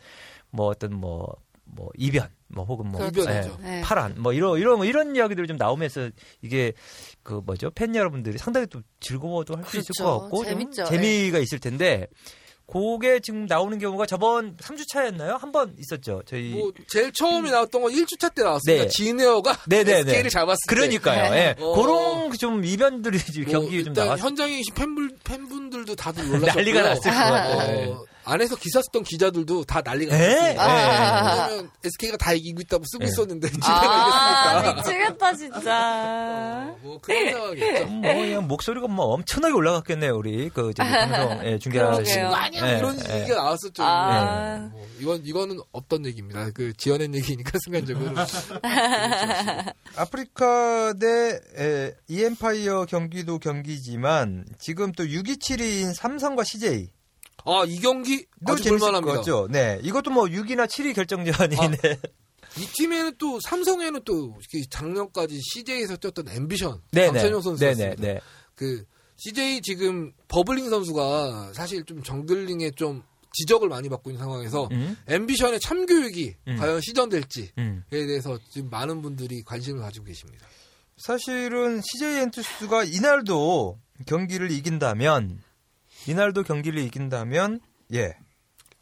[0.50, 1.36] 뭐 어떤 뭐
[1.74, 3.22] 뭐 이변 뭐 혹은 뭐 그렇죠.
[3.22, 3.58] 이변이죠.
[3.62, 3.80] 네.
[3.82, 6.10] 파란 뭐 이런 이런 뭐 이런 이야기들이 좀 나오면서
[6.42, 6.72] 이게
[7.22, 10.04] 그 뭐죠 팬 여러분들이 상당히 또 즐거워도 할수 있을 그렇죠.
[10.04, 10.84] 것 같고 좀 재밌죠.
[10.86, 12.06] 재미가 있을 텐데
[12.72, 15.36] 그게 지금 나오는 경우가 저번 3주차였나요?
[15.38, 16.22] 한 번 있었죠.
[16.24, 18.84] 저희 뭐 제일 처음에 나왔던 건 1주차 때 나왔습니다.
[18.84, 18.88] 네.
[18.88, 19.98] 진에어가 네네네.
[20.12, 20.74] SK를 잡았을 때.
[20.76, 21.34] 그러니까요.
[21.34, 21.56] 예.
[21.58, 21.72] 어.
[21.74, 26.52] 그런 좀 이변들이 뭐 경기에 좀 나왔 현장에 계신 팬분, 팬분들도 다들 놀라셨고요.
[26.54, 27.56] 난리가 났을 것 같아요.
[27.58, 27.94] 어, 네.
[28.24, 30.28] 안에서 기사 쓰던 기자들도 다 난리가 에?
[30.28, 30.62] 났습니다.
[30.62, 31.46] 아.
[31.48, 33.08] 왜냐면 SK가 다 이기고 있다고 쓰고 예.
[33.08, 34.82] 있었는데 지금 아, 알겠습니까?
[34.82, 36.74] 미치겠다, 진짜.
[36.82, 37.86] 뭐 그런 상황이었죠.
[37.86, 42.22] 뭐 그냥 목소리가 뭐 엄청나게 올라갔겠네요 우리 그 저기 방송 예.
[42.24, 43.20] 많이 예, 이런 예.
[43.20, 43.82] 얘기가 나왔었죠.
[43.82, 44.58] 아.
[44.58, 44.68] 네.
[44.70, 46.50] 뭐 이건 이거는 없던 얘기입니다.
[46.52, 48.10] 그 지어낸 얘기니까 순간적으로
[49.96, 56.90] 아프리카 대 에, 이엠파이어 경기도 경기지만 지금 또 6위치리인 삼성과 CJ
[57.44, 59.00] 아 이 경기 도 아주 볼만합니다.
[59.00, 59.48] 것 같죠.
[59.50, 61.76] 네, 이것도 뭐 6위나 7위 결정전이네.
[62.58, 64.36] 이 팀에는 또 삼성에는 또
[64.70, 67.96] 작년까지 CJ에서 뛰었던 앰비션 네네, 강찬용 선수였습니다.
[68.02, 68.20] 네네, 네.
[68.54, 68.84] 그
[69.16, 75.60] CJ 지금 버블링 선수가 사실 좀 jungling에 좀 지적을 많이 받고 있는 상황에서 음, 앰비션의
[75.60, 76.56] 참교육이 음.
[76.56, 77.84] 과연 시전될지에 음.
[77.90, 80.46] 대해서 지금 많은 분들이 관심을 가지고 계십니다.
[80.96, 85.40] 사실은 CJ 엔투스가 이날도 경기를 이긴다면
[86.06, 87.60] 이날도 경기를 이긴다면
[87.94, 88.16] 예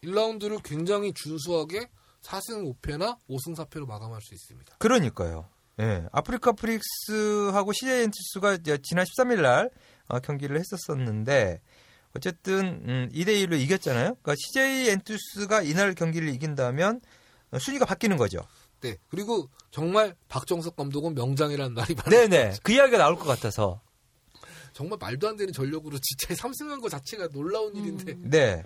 [0.04, 1.88] 1라운드를 굉장히 준수하게
[2.22, 4.76] 4승 5패나 5승 4패로 마감할 수 있습니다.
[4.78, 5.48] 그러니까요.
[5.80, 9.70] 예, 아프리카 프릭스하고 CJ 엔투스가 이제 지난 13일 날
[10.08, 11.60] 어, 경기를 했었었는데
[12.16, 14.16] 어쨌든 음, 2대 1로 이겼잖아요.
[14.16, 17.00] 그러니까 CJ 엔투스가 이날 경기를 이긴다면
[17.52, 18.40] 어, 순위가 바뀌는 거죠.
[18.80, 18.96] 네.
[19.08, 22.28] 그리고 정말 박정석 감독은 명장이라는 말이 많아요.
[22.28, 22.56] 네네.
[22.62, 23.80] 그 이야기가 나올 것 같아서.
[24.78, 28.14] 정말 말도 안 되는 전력으로 진짜 3승한 거 자체가 놀라운 일인데.
[28.20, 28.62] 네.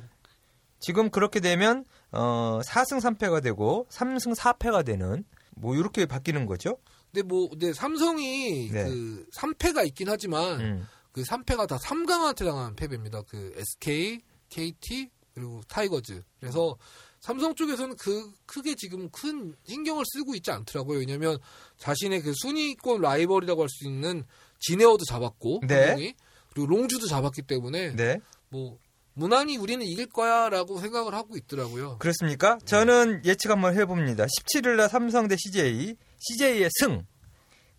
[0.78, 5.24] 지금 그렇게 되면 어 4승 3패가 되고 3승 4패가 되는
[5.56, 6.76] 뭐 이렇게 바뀌는 거죠.
[7.10, 8.84] 근데 뭐 근데 삼성이 네.
[8.84, 10.86] 그 3패가 있긴 하지만 음.
[11.12, 13.22] 그 3패가 다 3강한테 당한 패배입니다.
[13.22, 16.22] 그 SK, KT 그리고 타이거즈.
[16.40, 16.76] 그래서
[17.20, 20.98] 삼성 쪽에서는 그 크게 지금 큰 신경을 쓰고 있지 않더라고요.
[20.98, 21.38] 왜냐면
[21.78, 24.24] 자신의 그 순위권 라이벌이라고 할 수 있는
[24.62, 25.86] 진에어도 잡았고 네.
[25.86, 26.14] 삼성이
[26.52, 28.18] 그리고 롱주도 잡았기 때문에 네.
[28.48, 28.78] 뭐
[29.14, 31.98] 무난히 우리는 이길 거야라고 생각을 하고 있더라고요.
[31.98, 32.58] 그렇습니까?
[32.64, 34.24] 저는 예측 한번 해봅니다.
[34.24, 37.04] 17일 날 삼성 대 CJ, CJ의 승.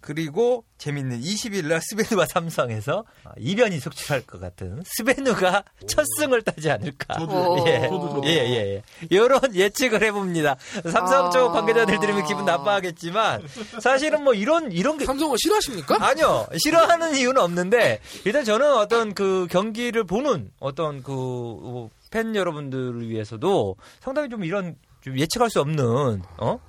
[0.06, 3.06] 그리고 재밌는 20일 날 스베누와 삼성에서
[3.38, 7.20] 이변이 속출할 것 같은 스베누가 첫 승을 따지 않을까.
[7.20, 7.80] 저도, 예.
[7.88, 8.22] 저도, 저도.
[8.26, 8.84] 예, 예, 예.
[9.10, 10.58] 이런 예측을 해봅니다.
[10.92, 11.54] 삼성 쪽 아.
[11.54, 13.44] 관계자들 들으면 기분 나빠하겠지만
[13.82, 15.98] 사실은 뭐 이런, 이런 게 삼성을 싫어하십니까?
[16.06, 16.48] 아니요.
[16.62, 24.30] 싫어하는 이유는 없는데 일단 저는 어떤 그 경기를 보는 어떤 그 팬 여러분들을 위해서도 상당히
[24.30, 26.60] 좀 이런 좀 예측할 수 없는 어?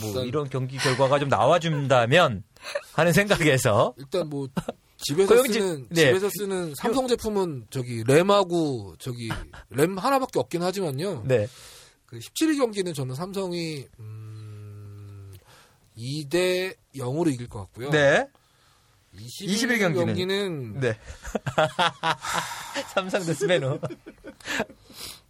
[0.00, 2.44] 뭐 일단- 이런 경기 결과가 좀 나와 준다면
[2.94, 4.48] 하는 생각에서 일단 뭐
[4.98, 6.06] 집에서 쓰는 네.
[6.06, 9.30] 집에서 쓰는 삼성 제품은 저기 램하고 저기
[9.70, 11.24] 램 하나밖에 없긴 하지만요.
[11.26, 11.46] 네.
[12.06, 15.32] 그 17일 경기는 저는 삼성이 음
[15.96, 17.90] 2대 0으로 이길 것 같고요.
[17.90, 18.28] 네.
[19.14, 20.06] 20일, 20일 경기는?
[20.06, 20.98] 경기는 네.
[22.92, 23.78] 삼성 대 스베누.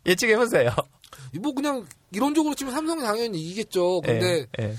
[0.06, 0.70] 예측해 보세요.
[1.40, 4.00] 뭐 그냥 이론적으로 치면 삼성이 당연히 이기겠죠.
[4.02, 4.74] 근데 예, 예.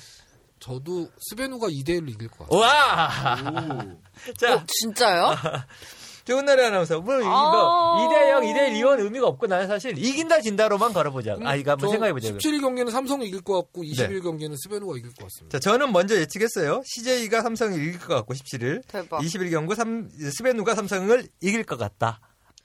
[0.66, 2.60] 저도 스베누가 2대 1로 이길 것 같아요.
[2.60, 3.38] 와!
[3.40, 4.34] 오.
[4.36, 5.36] 자, 어, 진짜요?
[6.26, 7.02] 좋은 날의 아나운서.
[7.02, 8.08] 뭐, 이거 아.
[8.10, 11.38] 2대0, 2대1 이건 의미가 없고 나는 사실 이긴다 진다로만 걸어보자.
[11.44, 12.30] 아, 이거 한번 생각해보자.
[12.30, 14.20] 17일 경기는 삼성이 이길 것 같고 20일 네.
[14.22, 15.60] 경기는 스베누가 이길 것 같습니다.
[15.60, 16.82] 자, 저는 먼저 예측했어요.
[16.84, 18.88] CJ가 삼성을 이길 것 같고 17일.
[18.88, 19.22] 대박.
[19.22, 22.20] 20일 경고 삼, 스베누가 삼성을 이길 것 같다.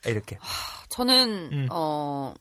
[0.07, 0.38] 이렇게.
[0.88, 1.68] 저는 음.
[1.70, 2.32] 어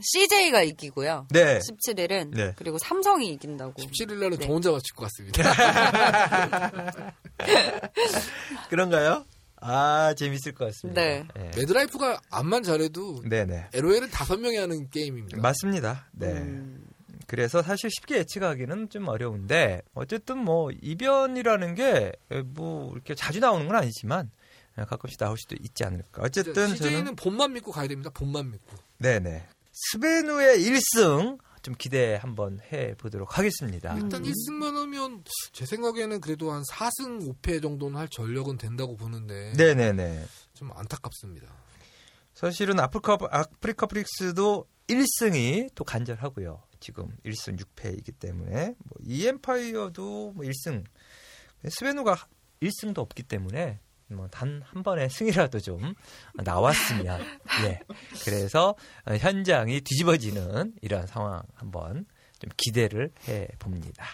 [0.00, 1.26] CJ가 이기고요.
[1.30, 1.58] 네.
[1.58, 2.52] 17일은 네.
[2.56, 3.74] 그리고 삼성이 이긴다고.
[3.82, 4.46] 17일 날은 네.
[4.46, 5.42] 저 혼자 맞힐 것 같습니다.
[8.70, 9.24] 그런가요?
[9.60, 11.00] 아, 재밌을 것 같습니다.
[11.02, 11.24] 네.
[11.34, 11.50] 네.
[11.56, 13.68] 매드라이프가 암만 잘해도 네네.
[13.74, 15.38] LOL은 다섯 명이 하는 게임입니다.
[15.40, 16.06] 맞습니다.
[16.12, 16.28] 네.
[16.28, 16.84] 음.
[17.26, 22.12] 그래서 사실 쉽게 예측하기는 좀 어려운데 어쨌든 뭐 이변이라는 게
[22.54, 24.30] 뭐 이렇게 자주 나오는 건 아니지만
[24.76, 26.22] 가끔씩 나올 수도 있지 않을까.
[26.22, 28.10] 어쨌든 CJ는 저는 bot만 믿고 가야 됩니다.
[28.14, 28.76] bot만 믿고.
[28.98, 29.44] 네네
[29.80, 33.96] 스베누의 1승 좀 기대 한번 해 보도록 하겠습니다.
[33.96, 35.22] 일단 1승만 하면
[35.52, 40.26] 제 생각에는 그래도 한 4승 5패 정도는 할 전력은 된다고 보는데 네네네.
[40.54, 41.46] 좀 안타깝습니다.
[42.34, 46.62] 사실은 아프리카 아프리카 프릭스도 1승이 또 간절하고요.
[46.80, 50.84] 지금 1승 6패이기 때문에 뭐 이엠파이어도 뭐 1승
[51.68, 52.16] 스베누가
[52.62, 55.94] 1승도 없기 때문에 뭐 단 한 번의 승이라도 좀
[56.34, 57.20] 나왔으면
[57.66, 57.80] 예.
[58.24, 62.06] 그래서 어, 현장이 뒤집어지는 이런 상황 한번
[62.38, 64.04] 좀 기대를 해 봅니다.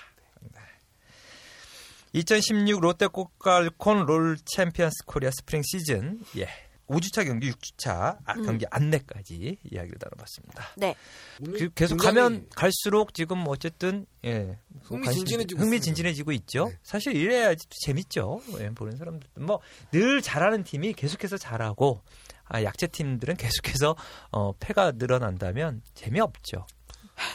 [2.13, 6.21] 2016 롯데 꼬깔콘 롤 챔피언스 코리아 스프링 시즌.
[6.39, 6.47] 예
[6.89, 8.45] 5주차 경기, 6주차 아, 음.
[8.45, 10.65] 경기 안내까지 이야기를 나눠봤습니다.
[10.77, 10.95] 네.
[11.39, 16.69] 그- 계속 가면 갈수록 지금 어쨌든 예, 흥미진진해지고 흥미진진해지고 있죠.
[16.69, 16.79] 네.
[16.83, 18.41] 사실 이래야지 또 재밌죠.
[18.61, 19.61] 예, 보는 사람들 뭐
[19.93, 22.03] 늘 잘하는 팀이 계속해서 잘하고
[22.47, 23.97] 아, 약체 팀들은 계속해서
[24.33, 26.67] 어, 패가 늘어난다면 재미없죠.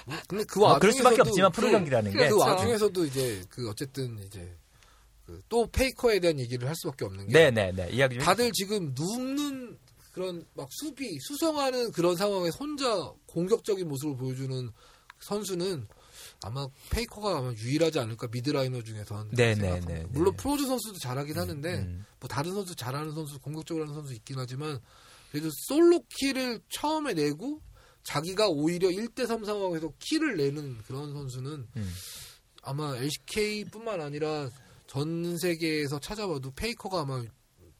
[0.05, 2.37] 뭐, 근데 그뭐 와중에서도 그럴 수밖에 없지만 프로 경기라는 게그 그렇죠.
[2.37, 4.55] 와중에서도 이제 그 어쨌든 이제
[5.29, 9.77] 그 또 페이커에 대한 얘기를 할 수밖에 없는 게 네네네 이야기 좀 다들 지금 눕는
[10.11, 14.69] 그런 막 수비 수성하는 그런 상황에 혼자 공격적인 모습을 보여주는
[15.19, 15.87] 선수는
[16.43, 19.93] 아마 페이커가 아마 유일하지 않을까 미드라이너 중에선 네, 생각합니다.
[19.93, 20.37] 네, 네, 물론 네.
[20.37, 22.05] 프로즈 선수도 잘하긴 하는데 음.
[22.19, 24.79] 뭐 다른 선수 잘하는 선수 공격적으로 하는 선수 있긴 하지만
[25.31, 27.61] 그래도 솔로 킬을 처음에 내고
[28.03, 31.93] 자기가 오히려 1대3 상황에서 킬을 내는 그런 선수는 음.
[32.61, 34.49] 아마 LCK뿐만 아니라
[34.89, 37.23] 전 세계에서 찾아봐도 페이커가 아마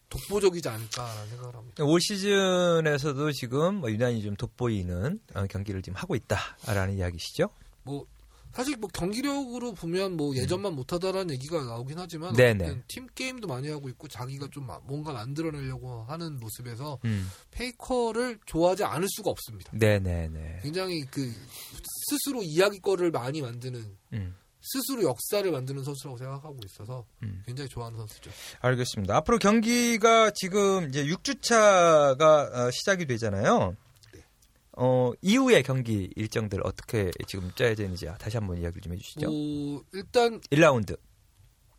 [0.10, 1.84] 독보적이지 않을까라는 생각을 합니다.
[1.84, 7.50] 올 시즌에서도 지금 뭐 유난히 좀 돋보이는 어, 경기를 지금 하고 있다라는 이야기시죠.
[7.82, 8.06] 뭐
[8.54, 12.36] 사실 뭐 경기력으로 보면 뭐 예전만 못하다라는 얘기가 나오긴 하지만 음.
[12.36, 12.64] 네네.
[12.64, 17.28] 어쨌든 팀 게임도 많이 하고 있고 자기가 좀 뭔가 만들어내려고 하는 모습에서 음.
[17.50, 19.72] 페이커를 좋아하지 않을 수가 없습니다.
[19.74, 20.60] 네네네.
[20.62, 21.32] 굉장히 그
[22.10, 24.36] 스스로 이야기거리를 많이 만드는 음.
[24.62, 27.42] 스스로 역사를 만드는 선수라고 생각하고 있어서 음.
[27.46, 28.30] 굉장히 좋아하는 선수죠.
[28.60, 29.16] 알겠습니다.
[29.18, 33.76] 앞으로 경기가 지금 이제 6주차가 어, 시작이 되잖아요.
[34.14, 34.24] 네.
[34.74, 39.30] 어, 이후의 경기 일정들 어떻게 지금 짜여져 있는지 다시 한번 이야기를 좀 해주시죠.
[39.30, 40.98] 뭐 일단 1라운드.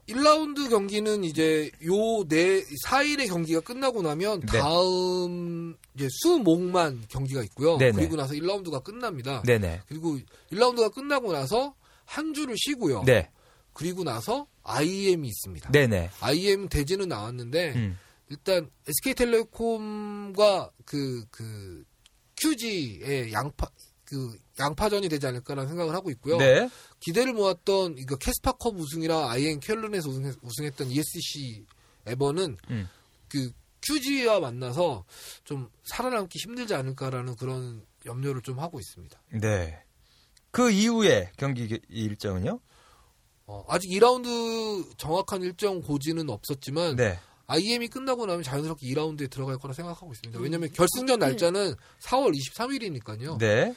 [0.09, 4.59] 1라운드 경기는 이제 요네 4일의 경기가 끝나고 나면 네.
[4.59, 7.77] 다음 이제 수목만 경기가 있고요.
[7.79, 7.93] 네네.
[7.93, 9.43] 그리고 나서 1라운드가 끝납니다.
[9.43, 9.83] 네네.
[9.87, 10.19] 그리고
[10.51, 11.75] 1라운드가 끝나고 나서
[12.11, 13.05] 한 주를 쉬고요.
[13.05, 13.31] 네.
[13.73, 15.71] 그리고 나서 IM이 있습니다.
[15.71, 16.11] 네네.
[16.21, 17.99] IM 대지는 나왔는데 음.
[18.29, 21.85] 일단 SK텔레콤과 그, 그,
[22.35, 23.69] QG의 양파,
[24.05, 26.37] 그, 양파전이 되지 않을까라는 생각을 하고 있고요.
[26.37, 26.69] 네.
[26.99, 31.65] 기대를 모았던 이거 캐스파컵 우승이랑 IM 켈른에서 우승했, 우승했던 ESC
[32.07, 32.89] 에버는 음.
[33.29, 33.53] 그
[33.83, 35.05] QG와 만나서
[35.45, 39.23] 좀 살아남기 힘들지 않을까라는 그런 염려를 좀 하고 있습니다.
[39.41, 39.85] 네.
[40.51, 42.61] 그 이후의 경기 일정은요?
[43.47, 47.19] 어, 아직 2라운드 정확한 일정 고지는 없었지만 네.
[47.47, 50.39] IM이 끝나고 나면 자연스럽게 2라운드에 들어갈 거라 생각하고 있습니다.
[50.41, 53.39] 왜냐하면 결승전 날짜는 4월 23일이니까요.
[53.41, 53.75] 네.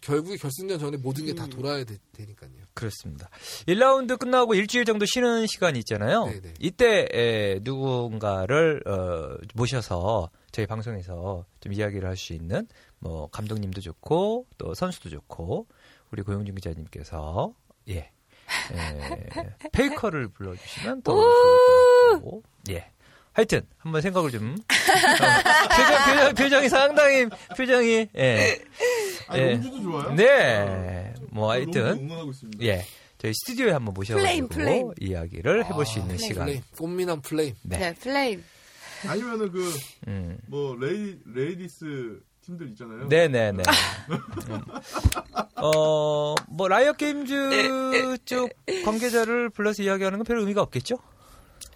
[0.00, 3.28] 결국에 결승전 전에 모든 게 다 돌아야 되, 니까요 그렇습니다.
[3.66, 6.26] 1라운드 끝나고 일주일 정도 쉬는 시간이 있잖아요.
[6.26, 6.54] 네네.
[6.60, 12.68] 이때 에, 누군가를 어, 모셔서 저희 방송에서 좀 이야기를 할 수 있는
[13.00, 15.66] 뭐 감독님도 좋고 또 선수도 좋고
[16.12, 17.52] 우리 고용준 기자님께서
[17.88, 18.10] 예.
[18.72, 19.30] 에,
[19.72, 22.90] 페이커를 불러주시면 더 좋을 것 같고 예.
[23.32, 24.64] 하여튼 한번 생각을 좀 어,
[25.76, 27.26] 표정, 표정, 표정 이 상당히
[27.56, 28.58] 표정이 예.
[29.28, 29.52] 아, 예.
[29.52, 30.14] 용주도 좋아요.
[30.14, 31.12] 네.
[31.30, 32.08] 뭐 아, 하여튼.
[32.62, 32.84] 예.
[33.18, 34.90] 저희 스튜디오에 한번 모셔가지고 플레임, 플레임.
[35.00, 36.46] 이야기를 해볼 수 있는 플레임, 시간.
[36.46, 37.54] 플레임, 꽃미남 플레임.
[37.62, 37.78] 네.
[37.78, 38.44] 네, 플레임.
[39.06, 39.74] 아니면은 그
[40.06, 40.38] 음.
[40.46, 43.08] 뭐 레이 레이디스 팀들 있잖아요.
[43.08, 43.62] 네네네.
[44.50, 44.60] 음.
[45.56, 48.50] 어, 뭐, 라이엇 게임즈 쪽
[48.84, 50.96] 관계자를 불러서 이야기하는 건 별 의미가 없겠죠?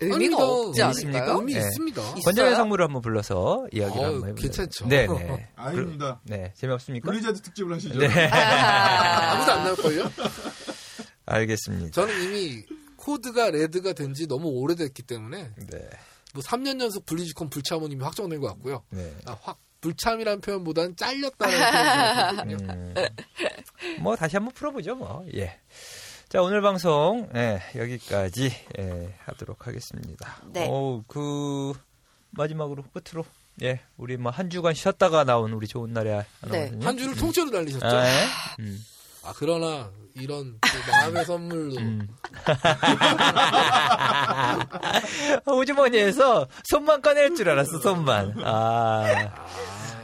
[0.00, 0.36] 의미가.
[0.38, 0.82] 없지?
[0.82, 1.38] 않을까요?
[1.38, 1.60] 의미 네.
[1.60, 2.02] 있습니다.
[2.18, 2.54] 있어요?
[2.54, 4.42] 상무를 한번 불러서 이야기를 어우, 한번 해보죠.
[4.42, 4.86] 괜찮죠.
[4.88, 5.48] 네 네.
[5.56, 6.20] 아닙니다.
[6.24, 7.10] 네, 재미없습니까?
[7.10, 7.98] 블리자드 특집을 하시죠.
[7.98, 8.06] 네.
[8.28, 10.10] 아무도 안 나올걸요?
[11.26, 11.90] 알겠습니다.
[11.92, 12.64] 저는 이미
[12.96, 15.90] 코드가 레드가 된 지 너무 오래됐기 때문에 네.
[16.34, 18.82] 뭐 3년 연속 블리즈컨 불참은 이미 확정된 것 같고요.
[18.90, 19.12] 네.
[19.26, 21.56] 아, 확 불참이라는 표현보다는 잘렸다는
[22.46, 22.72] 표현이거든요.
[22.74, 22.94] 음,
[24.00, 25.58] 뭐 다시 한번 풀어보죠 뭐 예.
[26.28, 30.36] 자 오늘 방송 예, 여기까지 예, 하도록 하겠습니다.
[30.52, 30.66] 네.
[30.68, 31.72] 어우, 그
[32.30, 33.24] 마지막으로 끝으로
[33.62, 36.70] 예 우리 뭐 한 주간 쉬었다가 나온 우리 좋은 날에 네.
[36.82, 37.84] 한 주를 통째로 날리셨죠?
[37.84, 38.26] 아, 아, 예?
[38.60, 38.80] 음,
[39.36, 42.06] 그러나 이런 또 마음의 선물로 음.
[45.46, 49.04] 호주머니에서 손만 꺼낼 줄 알았어 손만 아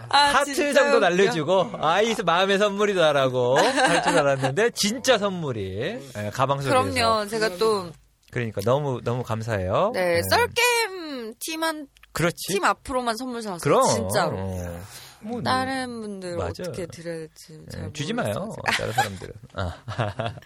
[0.09, 1.01] 아, 하트 진짜 정도.
[1.01, 7.27] 날려주고 아이 마음의 선물이다라고 할 줄 알았는데 진짜 선물이 예, 가방 속에서 그럼요.
[7.27, 7.91] 제가 또,
[8.31, 9.91] 그러니까 너무 너무 감사해요.
[9.95, 10.23] 네, 예.
[10.31, 12.37] 썰게임 팀한, 그렇지.
[12.53, 13.61] 팀 앞으로만 선물 사왔어요.
[13.65, 14.37] 그럼 진짜로.
[14.39, 14.81] 어.
[15.27, 16.63] 뭐, 다른 분들 맞아.
[16.63, 18.47] 어떻게 드려야 될지 예, 잘 주지 모르겠어요.
[18.47, 18.57] 마요.
[18.67, 19.35] 다른 사람들은.
[19.55, 19.75] 아.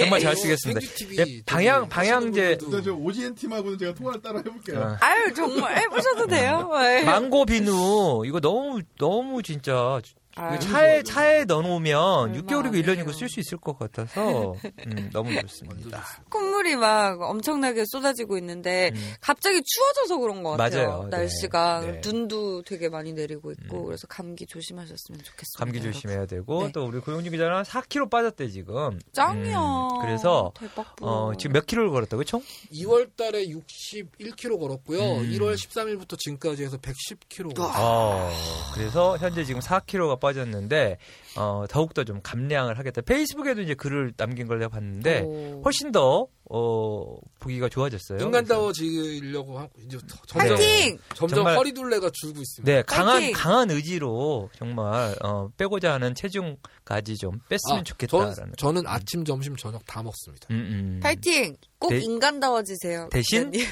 [0.00, 0.80] 정말 잘 쓰겠습니다.
[0.96, 4.80] TV 예, 방향 저기 방향제 하시는 일단 저 오지엔 팀하고는 제가 통화를 따로 해볼게요.
[4.80, 4.96] 어.
[5.00, 6.70] 아유, 정말 해보셔도 돼요.
[6.80, 7.04] 네.
[7.04, 10.00] 망고 비누 이거 너무 너무 진짜
[10.36, 13.12] 아유, 차에 차에 넣어놓으면 얼마 6개월이고 안 1년이고 해요.
[13.12, 14.54] 쓸수 있을 것 같아서
[14.86, 16.02] 음, 너무 좋습니다.
[16.30, 19.12] 콧물이 막 엄청나게 쏟아지고 있는데 음.
[19.20, 20.88] 갑자기 추워져서 그런 것 같아요.
[20.88, 21.02] 맞아요.
[21.04, 21.16] 네.
[21.16, 22.00] 날씨가 네.
[22.04, 23.86] 눈도 되게 많이 내리고 있고 음.
[23.86, 25.58] 그래서 감기 조심하셨으면 좋겠습니다.
[25.58, 25.92] 감기 여러분.
[25.92, 26.72] 조심해야 되고 네.
[26.72, 28.98] 또 우리 고용준 기자는 4kg 빠졌대 지금.
[29.12, 29.58] 짱이야.
[29.58, 32.42] 음, 그래서 대박 어, 지금 몇 킬로를 걸었다고 총?
[32.72, 35.00] 2월 달에 61kg 걸었고요.
[35.00, 35.30] 음.
[35.30, 37.58] 1월 13일부터 지금까지 해서 110kg.
[37.60, 37.72] 와.
[37.76, 38.30] 어,
[38.74, 40.98] 그래서 현재 지금 4kg가 빠졌는데
[41.36, 43.00] 어, 더욱더 좀 감량을 하겠다.
[43.02, 45.62] 페이스북에도 이제 글을 남긴 걸 내가 봤는데 오.
[45.64, 48.18] 훨씬 더 어, 보기가 좋아졌어요.
[48.20, 50.98] 인간다워지려고 하고 이제 점점 파이팅!
[51.14, 52.70] 점점 정말- 허리둘레가 줄고 있습니다.
[52.70, 53.32] 네, 강한 파이팅!
[53.34, 58.34] 강한 의지로 정말 어, 빼고자 하는 체중까지 좀 뺐으면 아, 좋겠다라는.
[58.34, 60.46] 전, 저는 아침, 점심, 저녁 다 먹습니다.
[60.50, 61.00] 음, 음.
[61.02, 61.56] 파이팅!
[61.78, 63.08] 꼭 대- 인간다워지세요.
[63.10, 63.50] 대신?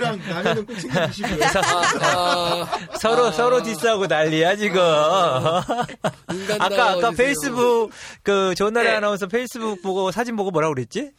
[0.00, 1.44] 라면은 꼭 챙겨주시고요.
[2.02, 2.66] 아,
[3.00, 3.32] 서로 아.
[3.32, 4.80] 서로 디스 하고 난리야 지금.
[6.32, 6.56] 인간다워지세요.
[6.60, 7.90] 아까 아까 페이스북
[8.22, 11.12] 그 조나리 아나운서 페이스북 보고 사진 보고 뭐라 고 그랬지?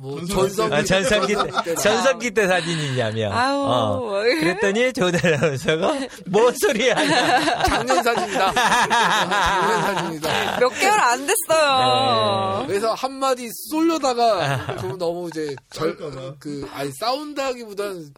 [0.00, 3.32] 뭐 전성기 아, 전성기 때때 전성기 때 사진이냐며.
[3.32, 3.64] 아우.
[3.66, 4.10] 어.
[4.22, 5.94] 그랬더니 조나리 아나운서가
[6.26, 6.94] 뭔 소리야?
[7.66, 8.52] 작년 사진이다.
[8.54, 10.58] 작년 사진이다.
[10.58, 12.64] 몇 개월 안 됐어요.
[12.66, 15.94] 그래서 한마디 쏠려다가 좀 너무 이제 절.
[16.38, 18.14] 그, 아니, 싸운다기보다는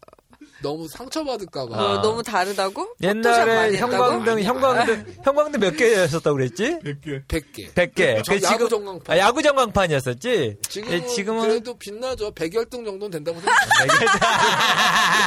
[0.62, 1.76] 너무 상처받을까봐.
[1.76, 2.94] 어, 너무 다르다고?
[3.02, 3.98] 옛날에 했다고?
[3.98, 6.78] 형광등 형광등 형광등 몇 개였었다고 그랬지?
[6.84, 7.26] 100개.
[7.26, 7.74] 100개.
[7.74, 8.22] 100개.
[8.24, 9.14] 저 야구 전광판.
[9.14, 10.56] 아, 야구 전광판이었었지?
[10.68, 12.32] 지금은, 예, 지금은 그래도 빛나죠.
[12.32, 13.88] 100열등 정도는 된다고 생각해요.
[13.88, 15.22] 100열등이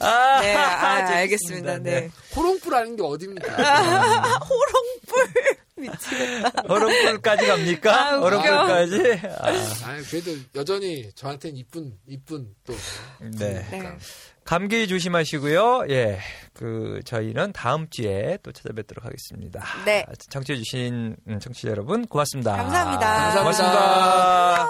[0.00, 1.16] 아, 네, 아, 재밌습니다.
[1.16, 1.78] 알겠습니다.
[1.78, 2.10] 네.
[2.34, 3.52] 호롱불 아닌 게 어딥니까?
[4.42, 5.56] 호롱불.
[5.80, 6.62] 미치겠다.
[6.68, 8.14] 얼음불까지 갑니까?
[8.14, 8.20] 아.
[8.20, 9.20] 얼음불까지?
[9.38, 12.74] 아, 아 그래도 여전히 저한테는 이쁜, 이쁜 또.
[13.20, 13.66] 네.
[13.70, 13.96] 네.
[14.44, 15.86] 감기 조심하시고요.
[15.90, 16.20] 예.
[16.54, 19.62] 그, 저희는 다음 주에 또 찾아뵙도록 하겠습니다.
[19.84, 20.06] 네.
[20.30, 22.56] 청취해주신 음, 청취자 여러분, 고맙습니다.
[22.56, 23.38] 감사합니다.
[23.38, 24.68] 고맙습니다.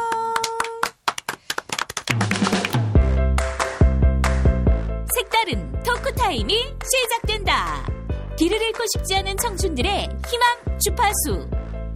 [5.14, 8.05] 색다른 토크 타임이 시작된다.
[8.36, 11.48] 길을 잃고 싶지 않은 청춘들의 희망 주파수.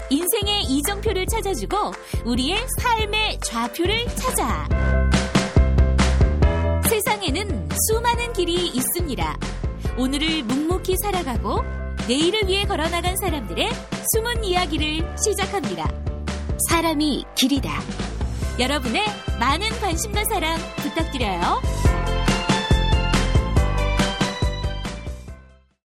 [0.09, 1.76] 인생의 이정표를 찾아주고
[2.24, 4.66] 우리의 삶의 좌표를 찾아.
[6.88, 9.38] 세상에는 수많은 길이 있습니다.
[9.99, 11.62] 오늘을 묵묵히 살아가고
[12.09, 13.70] 내일을 위해 걸어나간 사람들의
[14.14, 15.88] 숨은 이야기를 시작합니다.
[16.70, 17.70] 사람이 길이다.
[18.59, 19.05] 여러분의
[19.38, 21.61] 많은 관심과 사랑 부탁드려요.